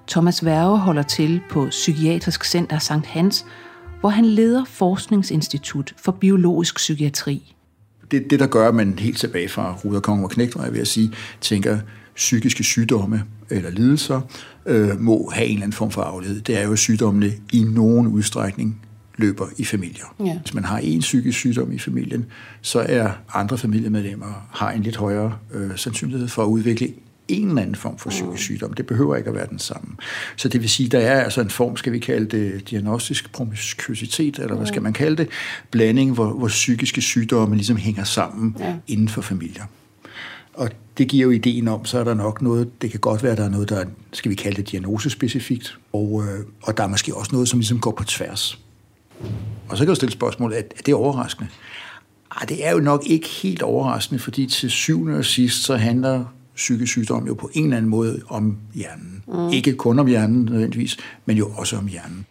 Thomas 0.08 0.44
Værge 0.44 0.78
holder 0.78 1.02
til 1.02 1.40
på 1.50 1.66
Psykiatrisk 1.70 2.44
Center 2.44 2.78
Sankt 2.78 3.06
Hans, 3.06 3.46
hvor 4.00 4.08
han 4.08 4.24
leder 4.24 4.64
Forskningsinstitut 4.64 5.94
for 5.96 6.12
Biologisk 6.12 6.76
Psykiatri. 6.76 7.54
Det, 8.10 8.30
det 8.30 8.40
der 8.40 8.46
gør, 8.46 8.68
at 8.68 8.74
man 8.74 8.98
helt 8.98 9.18
tilbage 9.18 9.48
fra 9.48 9.76
Ruderkongen 9.84 10.24
og 10.24 10.30
Knægt, 10.30 10.56
jeg 10.56 10.72
ved 10.72 10.80
at 10.80 10.88
sige, 10.88 11.12
tænker, 11.40 11.78
psykiske 12.16 12.64
sygdomme 12.64 13.22
eller 13.50 13.70
lidelser 13.70 14.20
øh, 14.66 15.00
må 15.00 15.30
have 15.34 15.46
en 15.46 15.52
eller 15.52 15.62
anden 15.62 15.76
form 15.76 15.90
for 15.90 16.02
afled. 16.02 16.40
Det 16.40 16.58
er 16.60 16.64
jo, 16.64 16.72
at 16.72 16.78
sygdommene 16.78 17.32
i 17.52 17.62
nogen 17.62 18.06
udstrækning 18.06 18.80
løber 19.16 19.46
i 19.56 19.64
familier. 19.64 20.14
Ja. 20.20 20.38
Hvis 20.38 20.54
man 20.54 20.64
har 20.64 20.78
en 20.78 21.00
psykisk 21.00 21.38
sygdom 21.38 21.72
i 21.72 21.78
familien, 21.78 22.26
så 22.60 22.86
er 22.88 23.10
andre 23.34 23.58
familiemedlemmer 23.58 24.46
har 24.50 24.70
en 24.70 24.82
lidt 24.82 24.96
højere 24.96 25.38
øh, 25.54 25.70
sandsynlighed 25.76 26.28
for 26.28 26.42
at 26.42 26.46
udvikle 26.46 26.88
en 27.28 27.48
eller 27.48 27.62
anden 27.62 27.74
form 27.74 27.98
for 27.98 28.10
psykisk 28.10 28.42
sygdom. 28.42 28.72
Det 28.72 28.86
behøver 28.86 29.16
ikke 29.16 29.28
at 29.28 29.34
være 29.34 29.46
den 29.50 29.58
samme. 29.58 29.88
Så 30.36 30.48
det 30.48 30.60
vil 30.60 30.68
sige, 30.68 30.88
der 30.88 30.98
er 30.98 31.24
altså 31.24 31.40
en 31.40 31.50
form, 31.50 31.76
skal 31.76 31.92
vi 31.92 31.98
kalde 31.98 32.36
det 32.36 32.70
diagnostisk 32.70 33.32
promiskuitet, 33.32 34.38
eller 34.38 34.56
hvad 34.56 34.66
skal 34.66 34.82
man 34.82 34.92
kalde 34.92 35.16
det, 35.16 35.28
blanding, 35.70 36.12
hvor, 36.12 36.32
hvor 36.32 36.48
psykiske 36.48 37.00
sygdomme 37.00 37.56
ligesom 37.56 37.76
hænger 37.76 38.04
sammen 38.04 38.56
ja. 38.58 38.74
inden 38.86 39.08
for 39.08 39.22
familier. 39.22 39.64
Og 40.56 40.70
det 40.98 41.08
giver 41.08 41.22
jo 41.24 41.30
ideen 41.30 41.68
om, 41.68 41.84
så 41.84 41.98
er 41.98 42.04
der 42.04 42.14
nok 42.14 42.42
noget, 42.42 42.82
det 42.82 42.90
kan 42.90 43.00
godt 43.00 43.22
være, 43.22 43.36
der 43.36 43.44
er 43.44 43.48
noget, 43.48 43.68
der 43.68 43.76
er, 43.76 43.84
skal 44.12 44.30
vi 44.30 44.34
kalde 44.34 44.56
det 44.56 44.70
diagnosespecifikt, 44.70 45.78
og, 45.92 46.24
øh, 46.24 46.44
og 46.62 46.76
der 46.76 46.82
er 46.82 46.88
måske 46.88 47.14
også 47.14 47.30
noget, 47.32 47.48
som 47.48 47.58
ligesom 47.58 47.80
går 47.80 47.90
på 47.90 48.04
tværs. 48.04 48.58
Og 49.68 49.76
så 49.76 49.84
kan 49.84 49.88
du 49.88 49.94
stille 49.94 50.12
spørgsmålet, 50.12 50.58
er, 50.58 50.62
er 50.62 50.82
det 50.86 50.94
overraskende? 50.94 51.50
Ej, 52.36 52.46
det 52.48 52.66
er 52.66 52.72
jo 52.72 52.80
nok 52.80 53.02
ikke 53.06 53.28
helt 53.28 53.62
overraskende, 53.62 54.18
fordi 54.18 54.46
til 54.46 54.70
syvende 54.70 55.18
og 55.18 55.24
sidst, 55.24 55.64
så 55.64 55.76
handler 55.76 56.24
psykisk 56.54 56.92
sygdom 56.92 57.26
jo 57.26 57.34
på 57.34 57.50
en 57.54 57.64
eller 57.64 57.76
anden 57.76 57.90
måde 57.90 58.20
om 58.28 58.58
hjernen. 58.74 59.22
Mm. 59.28 59.48
Ikke 59.48 59.72
kun 59.72 59.98
om 59.98 60.06
hjernen 60.06 60.44
nødvendigvis, 60.44 60.96
men 61.26 61.36
jo 61.36 61.50
også 61.56 61.76
om 61.76 61.86
hjernen. 61.86 62.26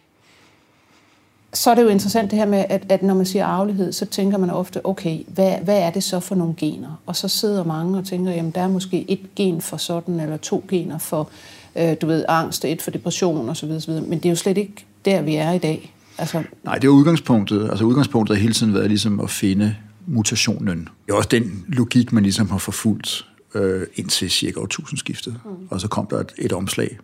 Så 1.54 1.70
er 1.70 1.74
det 1.74 1.82
jo 1.82 1.88
interessant 1.88 2.30
det 2.30 2.38
her 2.38 2.46
med, 2.46 2.64
at, 2.68 2.86
at 2.88 3.02
når 3.02 3.14
man 3.14 3.26
siger 3.26 3.46
arvelighed, 3.46 3.92
så 3.92 4.06
tænker 4.06 4.38
man 4.38 4.50
ofte, 4.50 4.86
okay, 4.86 5.18
hvad, 5.28 5.52
hvad 5.64 5.78
er 5.78 5.90
det 5.90 6.04
så 6.04 6.20
for 6.20 6.34
nogle 6.34 6.54
gener? 6.56 7.00
Og 7.06 7.16
så 7.16 7.28
sidder 7.28 7.64
mange 7.64 7.98
og 7.98 8.04
tænker, 8.04 8.32
jamen 8.32 8.50
der 8.50 8.60
er 8.60 8.68
måske 8.68 9.04
et 9.08 9.34
gen 9.36 9.60
for 9.60 9.76
sådan, 9.76 10.20
eller 10.20 10.36
to 10.36 10.64
gener 10.68 10.98
for, 10.98 11.28
øh, 11.76 11.96
du 12.00 12.06
ved, 12.06 12.24
angst, 12.28 12.64
et 12.64 12.82
for 12.82 12.90
depression 12.90 13.48
osv. 13.48 13.70
osv. 13.70 13.92
Men 13.92 14.18
det 14.18 14.26
er 14.26 14.30
jo 14.30 14.36
slet 14.36 14.58
ikke 14.58 14.86
der, 15.04 15.22
vi 15.22 15.34
er 15.34 15.52
i 15.52 15.58
dag. 15.58 15.92
Altså... 16.18 16.42
Nej, 16.64 16.74
det 16.74 16.84
er 16.84 16.92
udgangspunktet. 16.92 17.68
Altså 17.70 17.84
udgangspunktet 17.84 18.36
har 18.36 18.40
hele 18.40 18.54
tiden 18.54 18.74
været 18.74 18.88
ligesom 18.88 19.20
at 19.20 19.30
finde 19.30 19.76
mutationen. 20.06 20.88
Det 21.06 21.12
er 21.12 21.16
også 21.16 21.28
den 21.28 21.64
logik, 21.68 22.12
man 22.12 22.22
ligesom 22.22 22.50
har 22.50 22.58
forfulgt 22.58 23.26
øh, 23.54 23.86
indtil 23.94 24.30
cirka 24.30 24.60
årtusindskiftet. 24.60 25.34
Mm. 25.44 25.50
Og 25.70 25.80
så 25.80 25.88
kom 25.88 26.06
der 26.06 26.20
et, 26.20 26.32
et 26.38 26.52
omslag, 26.52 26.98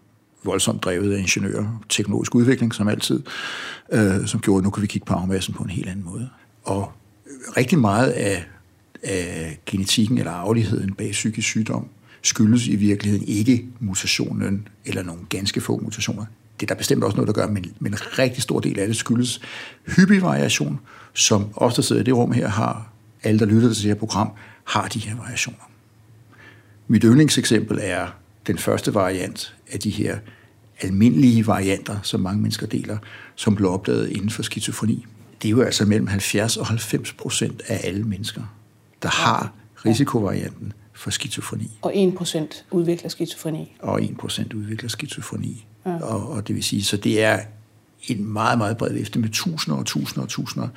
voldsomt 0.45 0.85
drevet 0.85 1.15
af 1.15 1.19
ingeniører, 1.19 1.85
teknologisk 1.89 2.35
udvikling 2.35 2.75
som 2.75 2.89
altid, 2.89 3.23
øh, 3.93 4.27
som 4.27 4.41
gjorde, 4.41 4.59
at 4.59 4.65
nu 4.65 4.71
kan 4.71 4.83
vi 4.83 4.87
kigge 4.87 5.07
på 5.07 5.15
arvemassen 5.15 5.55
på 5.55 5.63
en 5.63 5.71
helt 5.71 5.89
anden 5.89 6.05
måde. 6.05 6.29
Og 6.63 6.93
rigtig 7.57 7.79
meget 7.79 8.11
af, 8.11 8.45
af 9.03 9.59
genetikken 9.67 10.19
eller 10.19 10.33
arveligheden 10.33 10.95
bag 10.95 11.11
psykisk 11.11 11.49
sygdom 11.49 11.89
skyldes 12.23 12.67
i 12.67 12.77
virkeligheden 12.77 13.29
ikke 13.29 13.67
mutationen 13.81 14.69
eller 14.85 15.03
nogle 15.03 15.21
ganske 15.29 15.61
få 15.61 15.81
mutationer. 15.83 16.25
Det 16.61 16.71
er 16.71 16.75
der 16.75 16.79
bestemt 16.79 17.05
også 17.05 17.17
noget, 17.17 17.27
der 17.27 17.33
gør, 17.33 17.47
men, 17.47 17.65
men 17.79 17.93
en 17.93 17.99
rigtig 18.19 18.43
stor 18.43 18.61
del 18.61 18.79
af 18.79 18.87
det 18.87 18.97
skyldes 18.97 19.41
hyppig 19.97 20.23
variation, 20.23 20.81
som 21.13 21.47
os, 21.57 21.75
der 21.75 21.83
sidder 21.83 22.03
i 22.03 22.05
det 22.05 22.15
rum 22.15 22.33
her, 22.33 22.49
har, 22.49 22.93
alle, 23.23 23.39
der 23.39 23.47
lytter 23.47 23.73
til 23.73 23.83
det 23.83 23.89
her 23.91 23.95
program, 23.95 24.31
har 24.65 24.89
de 24.89 24.99
her 24.99 25.17
variationer. 25.17 25.71
Mit 26.89 27.03
yndlingseksempel 27.03 27.79
er 27.83 28.07
den 28.47 28.59
første 28.59 28.95
variant 28.95 29.55
af 29.73 29.81
de 29.81 29.91
her 29.91 30.19
almindelige 30.81 31.47
varianter, 31.47 31.97
som 32.03 32.21
mange 32.21 32.43
mennesker 32.43 32.67
deler, 32.67 32.99
som 33.37 33.55
blev 33.55 33.71
opdaget 33.71 34.11
inden 34.11 34.31
for 34.31 34.43
skizofreni. 34.43 35.07
Det 35.43 35.49
er 35.49 35.51
jo 35.51 35.63
altså 35.63 35.85
mellem 35.85 36.07
70 36.07 36.57
og 36.57 36.67
90 36.67 37.13
procent 37.13 37.63
af 37.67 37.81
alle 37.85 38.05
mennesker, 38.05 38.43
der 39.03 39.09
har 39.09 39.53
risikovarianten 39.87 40.73
for 40.93 41.11
skizofreni. 41.11 41.71
Og 41.83 41.93
1 41.97 42.15
procent 42.15 42.65
udvikler 42.71 43.09
skizofreni. 43.09 43.77
Og 43.79 44.05
1 44.05 44.17
procent 44.17 44.53
udvikler 44.53 44.89
skizofreni. 44.89 45.67
Ja. 45.87 45.97
Og, 45.97 46.29
og 46.29 46.49
det 46.49 46.55
vil 46.55 46.65
sige, 46.65 46.85
så 46.85 46.97
det 46.97 47.23
er 47.23 47.41
en 48.09 48.33
meget, 48.33 48.59
meget 48.59 48.77
bred 48.77 48.93
vifte 48.93 49.19
med 49.19 49.29
tusinder 49.29 49.79
og 49.79 49.87
tusinder 49.87 50.23
og 50.23 50.29
tusinder 50.29 50.69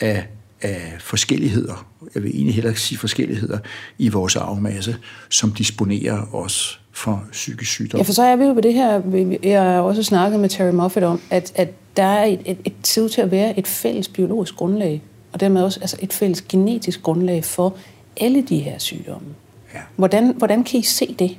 af 0.00 0.26
af 0.60 0.96
forskelligheder, 1.00 1.86
jeg 2.14 2.22
vil 2.22 2.30
egentlig 2.34 2.54
heller 2.54 2.74
sige 2.74 2.98
forskelligheder, 2.98 3.58
i 3.98 4.08
vores 4.08 4.36
arvemasse, 4.36 4.96
som 5.30 5.52
disponerer 5.52 6.34
os 6.34 6.80
for 6.98 7.24
psykisk 7.32 7.70
sygdom. 7.70 7.98
Ja, 7.98 8.04
for 8.04 8.12
så 8.12 8.22
er 8.22 8.36
vi 8.36 8.44
jo 8.44 8.54
ved 8.54 8.62
det 8.62 8.74
her, 8.74 9.02
jeg 9.42 9.62
har 9.62 9.80
også 9.80 10.02
snakket 10.02 10.40
med 10.40 10.48
Terry 10.48 10.72
Moffat 10.72 11.02
om, 11.02 11.20
at, 11.30 11.52
at 11.54 11.68
der 11.96 12.02
er 12.02 12.24
et, 12.24 12.40
et, 12.44 12.58
et, 12.64 12.98
ud 13.02 13.08
til 13.08 13.20
at 13.20 13.30
være 13.30 13.58
et 13.58 13.66
fælles 13.66 14.08
biologisk 14.08 14.56
grundlag, 14.56 15.02
og 15.32 15.40
dermed 15.40 15.62
også 15.62 15.80
altså 15.80 15.96
et 16.02 16.12
fælles 16.12 16.42
genetisk 16.42 17.02
grundlag 17.02 17.44
for 17.44 17.76
alle 18.16 18.42
de 18.42 18.58
her 18.58 18.78
sygdomme. 18.78 19.28
Ja. 19.74 19.80
Hvordan, 19.96 20.34
hvordan 20.36 20.64
kan 20.64 20.80
I 20.80 20.82
se 20.82 21.16
det? 21.18 21.36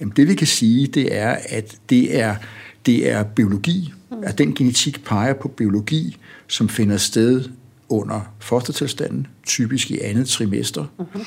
Jamen, 0.00 0.12
det 0.16 0.28
vi 0.28 0.34
kan 0.34 0.46
sige, 0.46 0.86
det 0.86 1.16
er, 1.16 1.36
at 1.48 1.76
det 1.90 2.20
er, 2.20 2.36
det 2.86 3.10
er 3.10 3.22
biologi, 3.22 3.92
mm. 4.10 4.16
at 4.22 4.38
den 4.38 4.54
genetik 4.54 5.04
peger 5.04 5.34
på 5.34 5.48
biologi, 5.48 6.16
som 6.46 6.68
finder 6.68 6.96
sted 6.96 7.44
under 7.88 8.20
fostertilstanden, 8.38 9.26
typisk 9.46 9.90
i 9.90 9.98
andet 10.00 10.28
trimester, 10.28 10.84
mm-hmm. 10.98 11.22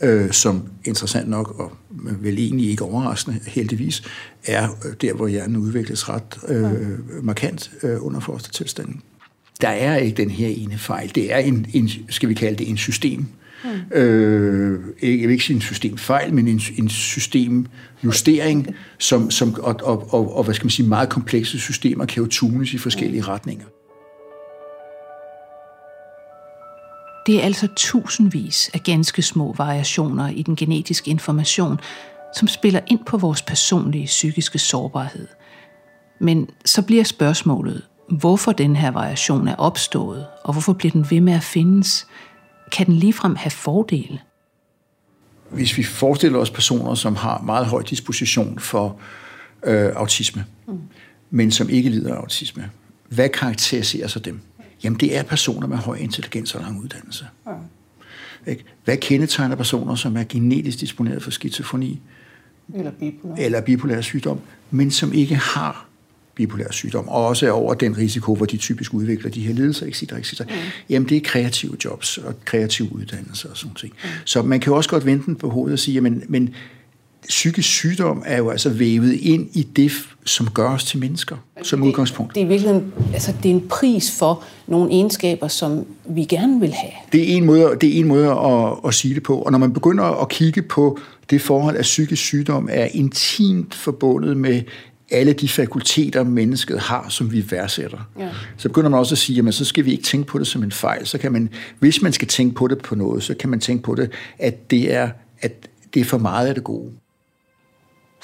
Øh, 0.00 0.32
som 0.32 0.62
interessant 0.84 1.28
nok, 1.28 1.60
og 1.60 1.72
vel 2.20 2.38
egentlig 2.38 2.70
ikke 2.70 2.84
overraskende 2.84 3.40
heldigvis, 3.46 4.02
er 4.46 4.68
der, 5.00 5.12
hvor 5.14 5.26
hjernen 5.26 5.56
udvikles 5.56 6.08
ret 6.08 6.38
øh, 6.48 7.24
markant 7.24 7.70
øh, 7.82 8.06
under 8.06 8.20
fostertilstanden. 8.20 9.02
Der 9.60 9.68
er 9.68 9.96
ikke 9.96 10.16
den 10.16 10.30
her 10.30 10.48
ene 10.48 10.78
fejl. 10.78 11.12
Det 11.14 11.32
er 11.32 11.38
en, 11.38 11.66
en 11.72 11.90
skal 12.08 12.28
vi 12.28 12.34
kalde 12.34 12.58
det, 12.58 12.68
en 12.68 12.76
system. 12.76 13.26
Mm. 13.64 13.96
Øh, 13.98 14.80
jeg 15.02 15.10
vil 15.10 15.30
ikke 15.30 15.44
sige 15.44 15.54
en 15.54 15.60
systemfejl, 15.60 16.34
men 16.34 16.48
en, 16.48 16.60
en 16.76 16.88
systemjustering, 16.88 18.66
som, 18.98 19.30
som, 19.30 19.54
og, 19.54 19.80
og, 19.82 20.14
og, 20.14 20.36
og 20.36 20.44
hvad 20.44 20.54
skal 20.54 20.64
man 20.64 20.70
sige, 20.70 20.88
meget 20.88 21.08
komplekse 21.08 21.58
systemer 21.58 22.04
kan 22.06 22.22
jo 22.22 22.28
tunes 22.28 22.74
i 22.74 22.78
forskellige 22.78 23.22
retninger. 23.22 23.64
Det 27.26 27.40
er 27.40 27.42
altså 27.42 27.68
tusindvis 27.76 28.70
af 28.74 28.82
ganske 28.82 29.22
små 29.22 29.52
variationer 29.52 30.28
i 30.28 30.42
den 30.42 30.56
genetiske 30.56 31.10
information, 31.10 31.80
som 32.36 32.48
spiller 32.48 32.80
ind 32.86 33.00
på 33.06 33.16
vores 33.16 33.42
personlige 33.42 34.06
psykiske 34.06 34.58
sårbarhed. 34.58 35.28
Men 36.20 36.48
så 36.64 36.82
bliver 36.82 37.04
spørgsmålet, 37.04 37.82
hvorfor 38.08 38.52
den 38.52 38.76
her 38.76 38.90
variation 38.90 39.48
er 39.48 39.54
opstået, 39.56 40.26
og 40.44 40.52
hvorfor 40.52 40.72
bliver 40.72 40.92
den 40.92 41.06
ved 41.10 41.20
med 41.20 41.32
at 41.32 41.42
findes? 41.42 42.06
Kan 42.72 42.86
den 42.86 42.94
ligefrem 42.94 43.36
have 43.36 43.50
fordele? 43.50 44.20
Hvis 45.50 45.76
vi 45.76 45.82
forestiller 45.82 46.38
os 46.38 46.50
personer, 46.50 46.94
som 46.94 47.16
har 47.16 47.40
meget 47.40 47.66
høj 47.66 47.82
disposition 47.82 48.58
for 48.58 48.96
øh, 49.64 49.92
autisme, 49.96 50.44
mm. 50.68 50.78
men 51.30 51.50
som 51.50 51.68
ikke 51.68 51.90
lider 51.90 52.14
af 52.14 52.18
autisme, 52.18 52.70
hvad 53.08 53.28
karakteriserer 53.28 54.08
så 54.08 54.18
dem? 54.18 54.40
Jamen, 54.84 55.00
det 55.00 55.16
er 55.16 55.22
personer 55.22 55.66
med 55.66 55.76
høj 55.76 55.96
intelligens 55.96 56.54
og 56.54 56.60
lang 56.60 56.82
uddannelse. 56.82 57.26
Ja. 57.46 57.52
Ikke? 58.46 58.64
Hvad 58.84 58.96
kendetegner 58.96 59.56
personer, 59.56 59.94
som 59.94 60.16
er 60.16 60.24
genetisk 60.28 60.80
disponeret 60.80 61.22
for 61.22 61.30
skizofreni? 61.30 62.00
Eller 62.74 62.90
bipolær. 62.90 63.34
Eller 63.34 63.60
bipolær 63.60 64.00
sygdom, 64.00 64.40
men 64.70 64.90
som 64.90 65.12
ikke 65.12 65.34
har 65.34 65.88
bipolær 66.34 66.70
sygdom, 66.70 67.08
og 67.08 67.26
også 67.26 67.46
er 67.46 67.50
over 67.50 67.74
den 67.74 67.98
risiko, 67.98 68.34
hvor 68.34 68.46
de 68.46 68.56
typisk 68.56 68.94
udvikler 68.94 69.30
de 69.30 69.46
her 69.46 69.54
lidelser, 69.54 69.86
etc. 69.86 70.02
etc. 70.02 70.40
Mm. 70.40 70.46
Jamen, 70.90 71.08
det 71.08 71.16
er 71.16 71.20
kreative 71.24 71.76
jobs 71.84 72.18
og 72.18 72.44
kreative 72.44 72.92
uddannelser 72.92 73.50
og 73.50 73.56
sådan 73.56 73.74
ting. 73.74 73.92
Mm. 73.92 74.08
Så 74.24 74.42
man 74.42 74.60
kan 74.60 74.70
jo 74.70 74.76
også 74.76 74.90
godt 74.90 75.06
vente 75.06 75.34
på 75.34 75.48
hovedet 75.48 75.72
og 75.72 75.78
sige, 75.78 75.94
jamen, 75.94 76.22
men 76.28 76.54
psykisk 77.28 77.68
sygdom 77.68 78.22
er 78.26 78.38
jo 78.38 78.50
altså 78.50 78.70
vævet 78.70 79.12
ind 79.12 79.48
i 79.52 79.62
det, 79.62 79.92
som 80.24 80.50
gør 80.50 80.68
os 80.68 80.84
til 80.84 80.98
mennesker, 80.98 81.36
som 81.62 81.80
det, 81.80 81.86
udgangspunkt. 81.88 82.34
Det 82.34 82.42
er 82.42 82.46
virkelig 82.46 82.82
altså, 83.12 83.34
det 83.42 83.50
er 83.50 83.54
en 83.54 83.68
pris 83.68 84.18
for 84.18 84.44
nogle 84.66 84.90
egenskaber, 84.90 85.48
som 85.48 85.86
vi 86.08 86.24
gerne 86.24 86.60
vil 86.60 86.72
have. 86.72 86.92
Det 87.12 87.32
er 87.32 87.36
en 87.36 87.44
måde, 87.44 87.76
det 87.80 87.96
er 87.96 88.00
en 88.00 88.06
måde 88.06 88.30
at, 88.30 88.88
at 88.88 88.94
sige 88.94 89.14
det 89.14 89.22
på. 89.22 89.38
Og 89.38 89.52
når 89.52 89.58
man 89.58 89.72
begynder 89.72 90.04
at 90.04 90.28
kigge 90.28 90.62
på 90.62 90.98
det 91.30 91.40
forhold, 91.40 91.76
at 91.76 91.82
psykisk 91.82 92.22
sygdom 92.22 92.68
er 92.72 92.88
intimt 92.92 93.74
forbundet 93.74 94.36
med 94.36 94.62
alle 95.10 95.32
de 95.32 95.48
fakulteter, 95.48 96.24
mennesket 96.24 96.80
har, 96.80 97.06
som 97.08 97.32
vi 97.32 97.50
værdsætter. 97.50 98.08
Ja. 98.18 98.28
Så 98.56 98.68
begynder 98.68 98.90
man 98.90 98.98
også 98.98 99.14
at 99.14 99.18
sige, 99.18 99.48
at 99.48 99.54
så 99.54 99.64
skal 99.64 99.84
vi 99.84 99.92
ikke 99.92 100.04
tænke 100.04 100.26
på 100.26 100.38
det 100.38 100.46
som 100.46 100.62
en 100.62 100.72
fejl. 100.72 101.06
Så 101.06 101.18
kan 101.18 101.32
man, 101.32 101.48
hvis 101.78 102.02
man 102.02 102.12
skal 102.12 102.28
tænke 102.28 102.54
på 102.54 102.66
det 102.66 102.78
på 102.78 102.94
noget, 102.94 103.22
så 103.22 103.34
kan 103.34 103.50
man 103.50 103.60
tænke 103.60 103.82
på 103.82 103.94
det, 103.94 104.10
at 104.38 104.70
det 104.70 104.94
er, 104.94 105.08
at 105.40 105.68
det 105.94 106.00
er 106.00 106.04
for 106.04 106.18
meget 106.18 106.46
af 106.46 106.54
det 106.54 106.64
gode. 106.64 106.90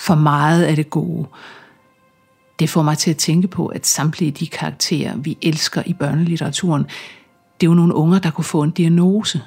For 0.01 0.15
meget 0.15 0.63
af 0.63 0.77
det 0.77 0.91
gode. 0.91 1.27
Det 2.59 2.71
får 2.71 2.83
mig 2.83 2.99
til 2.99 3.11
at 3.11 3.17
tænke 3.17 3.49
på, 3.49 3.67
at 3.67 3.87
samtlige 3.87 4.31
de 4.31 4.47
karakterer, 4.47 5.17
vi 5.17 5.39
elsker 5.43 5.83
i 5.87 5.93
børnelitteraturen, 5.93 6.83
det 7.61 7.67
er 7.67 7.71
jo 7.71 7.75
nogle 7.75 7.95
unger, 7.95 8.19
der 8.19 8.31
kunne 8.31 8.45
få 8.45 8.63
en 8.63 8.71
diagnose. 8.71 9.43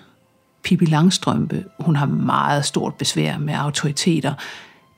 Pippi 0.63 0.85
Langstrømpe, 0.85 1.65
hun 1.79 1.95
har 1.95 2.05
meget 2.05 2.65
stort 2.65 2.95
besvær 2.95 3.37
med 3.37 3.53
autoriteter. 3.53 4.33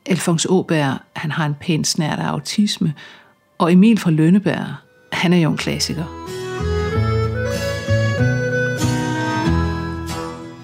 Alfons 0.05 0.47
Åberg, 0.49 0.97
han 1.15 1.31
har 1.31 1.45
en 1.45 1.55
pæn 1.61 1.83
snært 1.83 2.19
af 2.19 2.27
autisme. 2.27 2.93
Og 3.57 3.73
Emil 3.73 3.99
fra 3.99 4.11
Lønneberg, 4.11 4.65
han 5.11 5.33
er 5.33 5.37
jo 5.37 5.51
en 5.51 5.57
klassiker. 5.57 6.03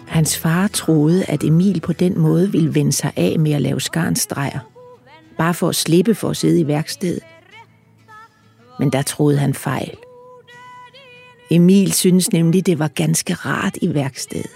Hans 0.07 0.37
far 0.37 0.67
troede, 0.67 1.25
at 1.25 1.43
Emil 1.43 1.79
på 1.79 1.93
den 1.93 2.19
måde 2.19 2.51
ville 2.51 2.75
vende 2.75 2.91
sig 2.91 3.11
af 3.15 3.39
med 3.39 3.51
at 3.51 3.61
lave 3.61 3.81
skarnstreger. 3.81 4.70
Bare 5.41 5.53
for 5.53 5.69
at 5.69 5.75
slippe 5.75 6.15
for 6.15 6.29
at 6.29 6.37
sidde 6.37 6.59
i 6.59 6.67
værkstedet. 6.67 7.23
Men 8.79 8.91
der 8.91 9.01
troede 9.01 9.37
han 9.37 9.53
fejl. 9.53 9.97
Emil 11.51 11.93
synes 11.93 12.31
nemlig, 12.31 12.65
det 12.65 12.79
var 12.79 12.87
ganske 12.87 13.33
rart 13.33 13.77
i 13.81 13.93
værkstedet. 13.93 14.51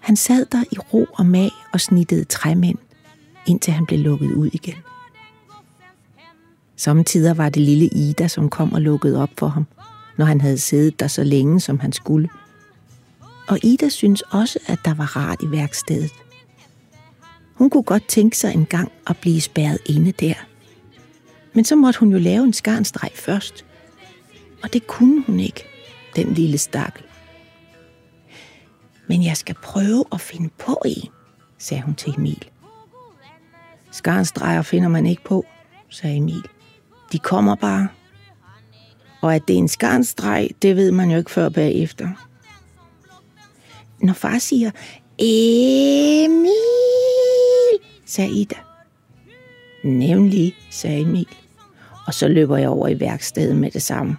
Han 0.00 0.16
sad 0.16 0.46
der 0.46 0.64
i 0.72 0.78
ro 0.78 1.06
og 1.14 1.26
mag 1.26 1.50
og 1.72 1.80
snittede 1.80 2.24
træmænd, 2.24 2.78
indtil 3.46 3.72
han 3.72 3.86
blev 3.86 3.98
lukket 3.98 4.32
ud 4.32 4.50
igen. 4.52 4.76
Samtidig 6.76 7.38
var 7.38 7.48
det 7.48 7.62
lille 7.62 7.86
Ida, 7.86 8.28
som 8.28 8.48
kom 8.48 8.72
og 8.72 8.80
lukkede 8.80 9.22
op 9.22 9.30
for 9.38 9.48
ham, 9.48 9.66
når 10.18 10.24
han 10.24 10.40
havde 10.40 10.58
siddet 10.58 11.00
der 11.00 11.08
så 11.08 11.24
længe, 11.24 11.60
som 11.60 11.78
han 11.78 11.92
skulle. 11.92 12.28
Og 13.48 13.58
Ida 13.64 13.88
synes 13.88 14.22
også, 14.22 14.58
at 14.66 14.78
der 14.84 14.94
var 14.94 15.16
rart 15.16 15.42
i 15.42 15.50
værkstedet. 15.50 16.12
Hun 17.58 17.70
kunne 17.70 17.82
godt 17.82 18.08
tænke 18.08 18.36
sig 18.36 18.54
en 18.54 18.66
gang 18.66 18.92
at 19.06 19.16
blive 19.16 19.40
spærret 19.40 19.78
inde 19.86 20.12
der. 20.12 20.34
Men 21.52 21.64
så 21.64 21.76
måtte 21.76 22.00
hun 22.00 22.12
jo 22.12 22.18
lave 22.18 22.44
en 22.44 22.52
skarnstreg 22.52 23.10
først. 23.14 23.64
Og 24.62 24.72
det 24.72 24.86
kunne 24.86 25.22
hun 25.26 25.40
ikke, 25.40 25.64
den 26.16 26.34
lille 26.34 26.58
stakkel. 26.58 27.04
Men 29.08 29.24
jeg 29.24 29.36
skal 29.36 29.54
prøve 29.62 30.04
at 30.12 30.20
finde 30.20 30.48
på 30.58 30.82
en, 30.84 31.08
sagde 31.58 31.82
hun 31.82 31.94
til 31.94 32.14
Emil. 32.18 32.48
Skarnstreger 33.90 34.62
finder 34.62 34.88
man 34.88 35.06
ikke 35.06 35.24
på, 35.24 35.46
sagde 35.88 36.16
Emil. 36.16 36.42
De 37.12 37.18
kommer 37.18 37.54
bare. 37.54 37.88
Og 39.20 39.34
at 39.34 39.48
det 39.48 39.54
er 39.54 39.58
en 39.58 39.68
skarnstreg, 39.68 40.48
det 40.62 40.76
ved 40.76 40.92
man 40.92 41.10
jo 41.10 41.18
ikke 41.18 41.30
før 41.30 41.48
bagefter. 41.48 42.08
Når 44.02 44.12
far 44.12 44.38
siger, 44.38 44.70
Emil, 45.18 46.57
sagde 48.08 48.30
Ida. 48.30 48.56
Nemlig, 49.84 50.54
sagde 50.70 51.00
Emil. 51.00 51.28
Og 52.06 52.14
så 52.14 52.28
løber 52.28 52.56
jeg 52.56 52.68
over 52.68 52.88
i 52.88 53.00
værkstedet 53.00 53.56
med 53.56 53.70
det 53.70 53.82
samme. 53.82 54.16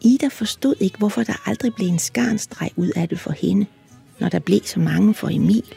Ida 0.00 0.28
forstod 0.28 0.74
ikke, 0.80 0.98
hvorfor 0.98 1.22
der 1.22 1.48
aldrig 1.48 1.74
blev 1.74 1.88
en 1.88 1.98
skarnstreg 1.98 2.70
ud 2.76 2.90
af 2.96 3.08
det 3.08 3.20
for 3.20 3.32
hende, 3.32 3.66
når 4.18 4.28
der 4.28 4.38
blev 4.38 4.60
så 4.64 4.80
mange 4.80 5.14
for 5.14 5.28
Emil. 5.28 5.74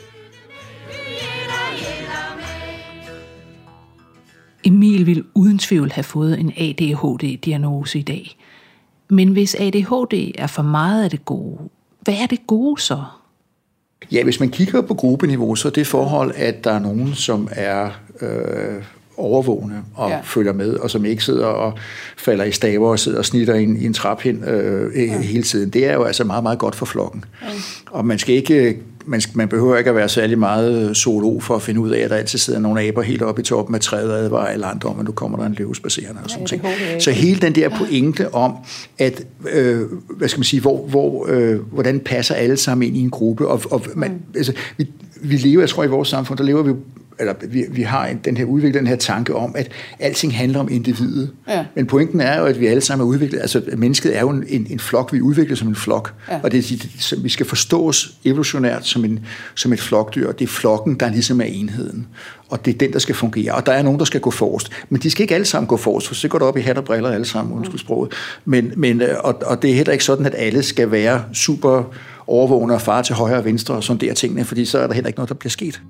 Emil 4.64 5.06
vil 5.06 5.26
uden 5.34 5.60
tvivl 5.60 5.92
have 5.92 6.04
fået 6.04 6.40
en 6.40 6.54
ADHD-diagnose 6.58 8.00
i 8.00 8.02
dag. 8.02 8.38
Men 9.10 9.32
hvis 9.32 9.56
ADHD 9.56 10.32
er 10.36 10.48
for 10.48 10.64
meget 10.64 11.04
af 11.04 11.10
det 11.10 11.26
gode, 11.26 11.70
hvad 12.02 12.14
er 12.14 12.26
det 12.26 12.48
gode 12.48 12.82
så? 12.82 13.04
Ja, 14.12 14.24
hvis 14.24 14.40
man 14.40 14.50
kigger 14.50 14.82
på 14.82 14.94
gruppeniveau, 14.94 15.56
så 15.56 15.68
er 15.68 15.72
det 15.72 15.88
forhold, 15.88 16.34
at 16.36 16.64
der 16.64 16.72
er 16.72 16.80
nogen, 16.80 17.16
som 17.16 17.48
er 17.52 17.90
øh, 18.22 18.84
overvågne 19.18 19.84
og 19.96 20.10
ja. 20.10 20.20
følger 20.24 20.54
med, 20.54 20.74
og 20.74 20.90
som 20.90 21.06
ikke 21.06 21.24
sidder 21.24 21.46
og 21.46 21.74
falder 22.18 22.44
i 22.44 22.52
staver 22.52 22.90
og 22.90 23.00
sidder 23.00 23.18
og 23.18 23.26
snitter 23.26 23.56
i 23.56 23.64
en, 23.64 23.78
i 23.78 23.86
en 23.86 23.94
trap 23.94 24.22
hen 24.22 24.44
øh, 24.44 25.08
ja. 25.08 25.20
hele 25.20 25.44
tiden. 25.44 25.70
Det 25.70 25.88
er 25.88 25.94
jo 25.94 26.04
altså 26.04 26.24
meget, 26.24 26.44
meget 26.44 26.60
godt 26.60 26.76
for 26.76 26.86
flokken. 26.86 27.26
Ja. 27.42 27.48
Og 27.92 28.06
man 28.06 28.20
skal 28.20 28.36
ikke 28.36 28.78
man, 29.06 29.22
man 29.34 29.48
behøver 29.48 29.78
ikke 29.78 29.90
at 29.90 29.96
være 29.96 30.10
særlig 30.10 30.40
meget 30.40 30.98
zoolog 30.98 31.44
for 31.44 31.56
at 31.56 31.62
finde 31.62 31.80
ud 31.80 31.90
af, 31.90 32.00
at 32.00 32.10
der 32.10 32.16
altid 32.16 32.40
sidder 32.40 32.60
nogle 32.60 32.82
aber 32.82 33.02
helt 33.02 33.22
oppe 33.22 33.42
i 33.42 33.46
toppen 33.46 33.76
af 33.76 33.82
træet 33.82 34.12
og 34.12 34.20
advarer 34.20 34.48
alle 34.48 34.66
andre 34.66 34.90
om, 34.90 35.00
at 35.00 35.06
nu 35.06 35.12
kommer 35.12 35.38
der 35.38 35.46
en 35.46 35.54
løvespacerende 35.54 36.22
og 36.24 36.30
sådan 36.30 36.46
ting. 36.46 36.64
Så 37.00 37.12
hele 37.12 37.40
den 37.40 37.56
der 37.56 37.70
pointe 37.70 38.34
om, 38.34 38.56
at, 38.98 39.24
øh, 39.52 39.82
hvad 40.18 40.28
skal 40.28 40.40
man 40.40 40.44
sige, 40.44 40.62
hvor, 40.62 40.88
hvor, 40.88 41.28
øh, 41.30 41.60
hvordan 41.60 42.00
passer 42.00 42.36
alle 42.36 42.58
sammen 42.58 42.88
ind 42.88 42.98
i 42.98 43.00
en 43.00 43.10
gruppe, 43.10 43.48
og, 43.48 43.62
og 43.72 43.82
man, 43.96 44.12
mm. 44.12 44.18
altså, 44.36 44.54
vi, 44.78 44.88
vi 45.22 45.36
lever, 45.36 45.62
jeg 45.62 45.70
tror 45.70 45.84
i 45.84 45.88
vores 45.88 46.10
samfund, 46.10 46.38
der 46.38 46.44
lever 46.44 46.64
vi 46.64 46.72
eller 47.22 47.34
vi, 47.48 47.66
vi 47.72 47.82
har 47.82 48.08
en, 48.08 48.20
den 48.26 48.38
her 48.38 48.46
udviklet 48.46 48.80
den 48.80 48.88
her 48.88 48.96
tanke 48.96 49.36
om, 49.36 49.56
at 49.58 49.72
alting 50.00 50.38
handler 50.38 50.60
om 50.60 50.68
individet. 50.72 51.32
Ja. 51.48 51.66
Men 51.76 51.86
pointen 51.86 52.22
er 52.22 52.40
jo, 52.40 52.46
at 52.46 52.60
vi 52.60 52.68
alle 52.68 52.82
sammen 52.82 53.08
er 53.08 53.10
udviklet, 53.10 53.42
altså 53.42 53.62
mennesket 53.78 54.18
er 54.18 54.22
jo 54.22 54.30
en, 54.30 54.44
en, 54.48 54.68
en 54.70 54.80
flok, 54.80 55.14
vi 55.14 55.18
er 55.18 55.22
udviklet 55.22 55.58
som 55.58 55.68
en 55.68 55.76
flok, 55.76 56.14
ja. 56.30 56.40
og 56.44 56.52
det, 56.52 56.70
det, 56.70 57.24
vi 57.24 57.30
skal 57.30 57.46
forstås 57.46 58.18
evolutionært 58.26 58.88
som, 58.88 59.06
en, 59.06 59.20
som 59.56 59.74
et 59.74 59.82
flokdyr, 59.82 60.28
og 60.28 60.40
det 60.40 60.46
er 60.46 60.50
flokken, 60.50 60.96
der 60.96 61.10
ligesom 61.10 61.42
er 61.42 61.46
enheden 61.46 62.08
og 62.52 62.66
det 62.66 62.74
er 62.74 62.78
den, 62.78 62.94
der 62.94 63.00
skal 63.00 63.16
fungere. 63.16 63.54
Og 63.56 63.66
der 63.66 63.72
er 63.72 63.82
nogen, 63.82 64.00
der 64.00 64.06
skal 64.06 64.22
gå 64.22 64.32
forrest. 64.32 64.70
Men 64.90 65.02
de 65.02 65.12
skal 65.12 65.22
ikke 65.22 65.36
alle 65.36 65.46
sammen 65.46 65.68
gå 65.68 65.78
forrest, 65.78 66.08
for 66.08 66.16
så 66.16 66.28
går 66.28 66.38
det 66.38 66.48
op 66.48 66.58
i 66.58 66.62
hat 66.62 66.78
og 66.78 66.84
briller 66.84 67.10
alle 67.10 67.26
sammen, 67.26 67.58
undskyld 67.58 67.80
sproget. 67.80 68.12
Men, 68.46 68.74
men, 68.76 69.02
øh, 69.02 69.16
og, 69.20 69.42
og 69.46 69.62
det 69.62 69.70
er 69.70 69.76
heller 69.76 69.94
ikke 69.94 70.04
sådan, 70.04 70.26
at 70.26 70.36
alle 70.38 70.64
skal 70.64 70.92
være 70.92 71.24
super 71.34 71.84
overvågne 72.28 72.74
og 72.74 72.82
far 72.82 73.02
til 73.02 73.16
højre 73.16 73.38
og 73.38 73.46
venstre 73.46 73.74
og 73.74 73.84
sådan 73.84 74.02
der 74.02 74.14
tingene, 74.14 74.46
fordi 74.46 74.66
så 74.66 74.80
er 74.80 74.88
der 74.88 74.94
heller 74.94 75.08
ikke 75.08 75.20
noget, 75.20 75.30
der 75.30 75.36
bliver 75.36 75.50
sket. 75.50 75.82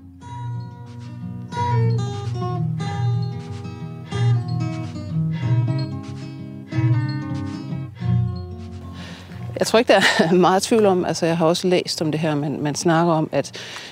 Jeg 9.61 9.67
tror 9.67 9.79
ikke, 9.79 9.93
der 9.93 10.01
er 10.19 10.33
meget 10.47 10.63
tvivl 10.63 10.85
om, 10.85 11.05
altså 11.05 11.25
jeg 11.25 11.37
har 11.37 11.45
også 11.45 11.67
læst 11.67 12.01
om 12.01 12.11
det 12.11 12.19
her, 12.19 12.35
men 12.35 12.63
man 12.63 12.75
snakker 12.75 13.13
om, 13.13 13.29
at 13.31 13.51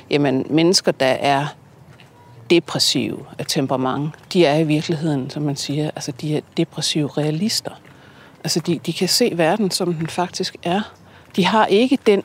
jamen, 0.10 0.45
mennesker, 0.49 0.91
der 0.91 1.05
er 1.05 1.45
depressive 2.49 3.25
af 3.39 3.45
temperament, 3.47 4.12
de 4.34 4.45
er 4.45 4.58
i 4.58 4.63
virkeligheden, 4.63 5.29
som 5.29 5.43
man 5.43 5.55
siger, 5.55 5.91
altså 5.95 6.12
de 6.12 6.38
er 6.38 6.41
depressive 6.58 7.08
realister. 7.08 7.71
Altså 8.43 8.60
de, 8.60 8.79
de 8.86 8.93
kan 8.93 9.08
se 9.08 9.32
verden, 9.36 9.71
som 9.71 9.93
den 9.93 10.08
faktisk 10.08 10.55
er. 10.63 10.82
De 11.36 11.45
har 11.45 11.65
ikke 11.65 11.97
den 12.05 12.23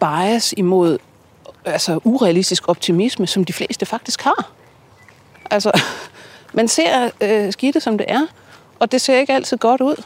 bias 0.00 0.54
imod 0.56 0.98
altså 1.64 2.00
urealistisk 2.04 2.68
optimisme, 2.68 3.26
som 3.26 3.44
de 3.44 3.52
fleste 3.52 3.86
faktisk 3.86 4.22
har. 4.22 4.50
Altså, 5.50 5.80
man 6.58 6.68
ser 6.68 7.10
øh, 7.20 7.52
skidtet, 7.52 7.82
som 7.82 7.98
det 7.98 8.06
er, 8.08 8.26
og 8.78 8.92
det 8.92 9.00
ser 9.00 9.18
ikke 9.18 9.32
altid 9.32 9.56
godt 9.56 9.80
ud. 9.80 10.02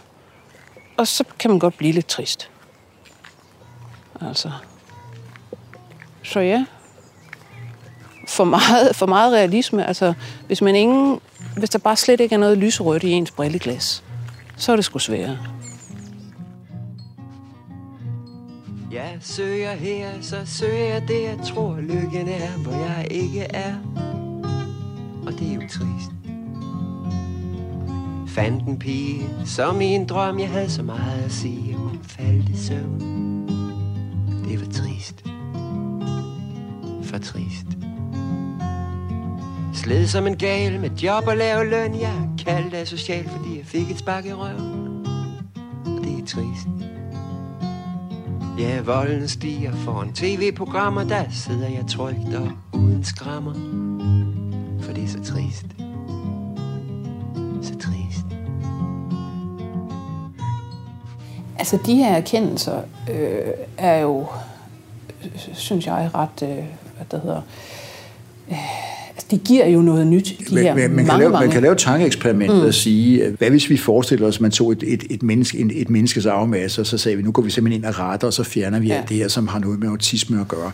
Og 1.00 1.06
så 1.06 1.24
kan 1.38 1.50
man 1.50 1.58
godt 1.58 1.76
blive 1.76 1.92
lidt 1.92 2.06
trist. 2.06 2.50
Altså. 4.20 4.50
Så 6.22 6.40
ja, 6.40 6.66
for 8.28 8.44
meget, 8.44 8.96
for 8.96 9.06
meget 9.06 9.32
realisme. 9.32 9.86
Altså, 9.86 10.14
hvis, 10.46 10.62
man 10.62 10.74
ingen, 10.74 11.20
hvis 11.56 11.70
der 11.70 11.78
bare 11.78 11.96
slet 11.96 12.20
ikke 12.20 12.34
er 12.34 12.38
noget 12.38 12.58
lyserødt 12.58 13.02
i 13.02 13.10
ens 13.10 13.30
brilleglas, 13.30 14.04
så 14.56 14.72
er 14.72 14.76
det 14.76 14.84
sgu 14.84 14.98
sværere. 14.98 15.38
Jeg 18.92 19.18
søger 19.20 19.72
her, 19.72 20.10
så 20.20 20.36
søger 20.46 20.84
jeg 20.84 21.08
det, 21.08 21.22
jeg 21.22 21.38
tror 21.46 21.76
lykken 21.76 22.28
er, 22.28 22.50
hvor 22.50 22.72
jeg 22.72 23.06
ikke 23.10 23.40
er. 23.40 23.74
Og 25.26 25.32
det 25.32 25.50
er 25.50 25.54
jo 25.54 25.60
trist. 25.60 26.19
Fandt 28.34 28.68
en 28.68 28.78
pige, 28.78 29.28
som 29.44 29.80
i 29.80 29.84
en 29.84 30.06
drøm, 30.06 30.38
jeg 30.38 30.48
havde 30.48 30.70
så 30.70 30.82
meget 30.82 31.22
at 31.24 31.32
sige, 31.32 31.74
hun 31.74 31.98
faldt 32.02 32.48
i 32.48 32.56
søvn. 32.56 33.48
Det 34.48 34.60
var 34.60 34.72
trist. 34.72 35.24
For 37.02 37.18
trist. 37.18 37.66
Sled 39.74 40.06
som 40.06 40.26
en 40.26 40.36
gal 40.36 40.80
med 40.80 40.90
job 40.90 41.26
og 41.26 41.36
lav 41.36 41.64
løn 41.64 42.00
Jeg 42.00 42.28
kaldte 42.44 42.76
af 42.76 42.86
social, 42.86 43.28
fordi 43.28 43.58
jeg 43.58 43.66
fik 43.66 43.90
et 43.90 43.98
spark 43.98 44.26
i 44.26 44.32
røven 44.32 45.06
Og 45.86 46.04
det 46.04 46.22
er 46.22 46.26
trist 46.26 46.68
Ja, 48.58 48.80
volden 48.80 49.28
stiger 49.28 49.72
foran 49.76 50.12
tv-programmer 50.12 51.04
Der 51.04 51.24
sidder 51.30 51.68
jeg 51.68 51.84
trygt 51.88 52.34
og 52.34 52.52
uden 52.72 53.04
skrammer 53.04 53.54
For 54.80 54.92
det 54.92 55.04
er 55.04 55.08
så 55.08 55.24
trist 55.24 55.79
Altså, 61.60 61.78
de 61.86 61.94
her 61.94 62.16
erkendelser 62.16 62.78
øh, 63.10 63.52
er 63.78 64.00
jo, 64.00 64.26
synes 65.54 65.86
jeg, 65.86 66.10
ret, 66.14 66.42
øh, 66.42 66.48
hvad 66.48 67.06
det 67.10 67.20
hedder, 67.20 67.40
øh, 68.50 68.56
de 69.30 69.38
giver 69.38 69.66
jo 69.66 69.80
noget 69.80 70.06
nyt, 70.06 70.34
de 70.48 70.54
men, 70.54 70.64
her 70.64 70.74
man, 70.74 70.90
man, 70.90 71.06
mange, 71.06 71.10
kan 71.10 71.18
lave, 71.18 71.30
mange... 71.30 71.46
man 71.46 71.52
kan 71.52 71.62
lave 71.62 71.74
tankeeksperimentet 71.74 72.58
mm. 72.58 72.66
og 72.66 72.74
sige, 72.74 73.30
hvad 73.38 73.50
hvis 73.50 73.70
vi 73.70 73.76
forestiller 73.76 74.26
os, 74.26 74.36
at 74.36 74.40
man 74.40 74.50
tog 74.50 74.72
et, 74.72 74.82
et, 74.86 75.04
et, 75.10 75.22
menneske, 75.22 75.58
et, 75.58 75.80
et 75.80 75.90
menneskes 75.90 76.26
arvemasse, 76.26 76.80
og 76.80 76.86
så 76.86 76.98
sagde 76.98 77.16
vi, 77.16 77.22
nu 77.22 77.32
går 77.32 77.42
vi 77.42 77.50
simpelthen 77.50 77.84
ind 77.84 77.88
og 77.88 77.98
retter, 77.98 78.26
og 78.26 78.32
så 78.32 78.42
fjerner 78.42 78.80
vi 78.80 78.88
ja. 78.88 78.94
alt 78.94 79.08
det 79.08 79.16
her, 79.16 79.28
som 79.28 79.48
har 79.48 79.58
noget 79.58 79.78
med 79.78 79.88
autisme 79.88 80.40
at 80.40 80.48
gøre. 80.48 80.72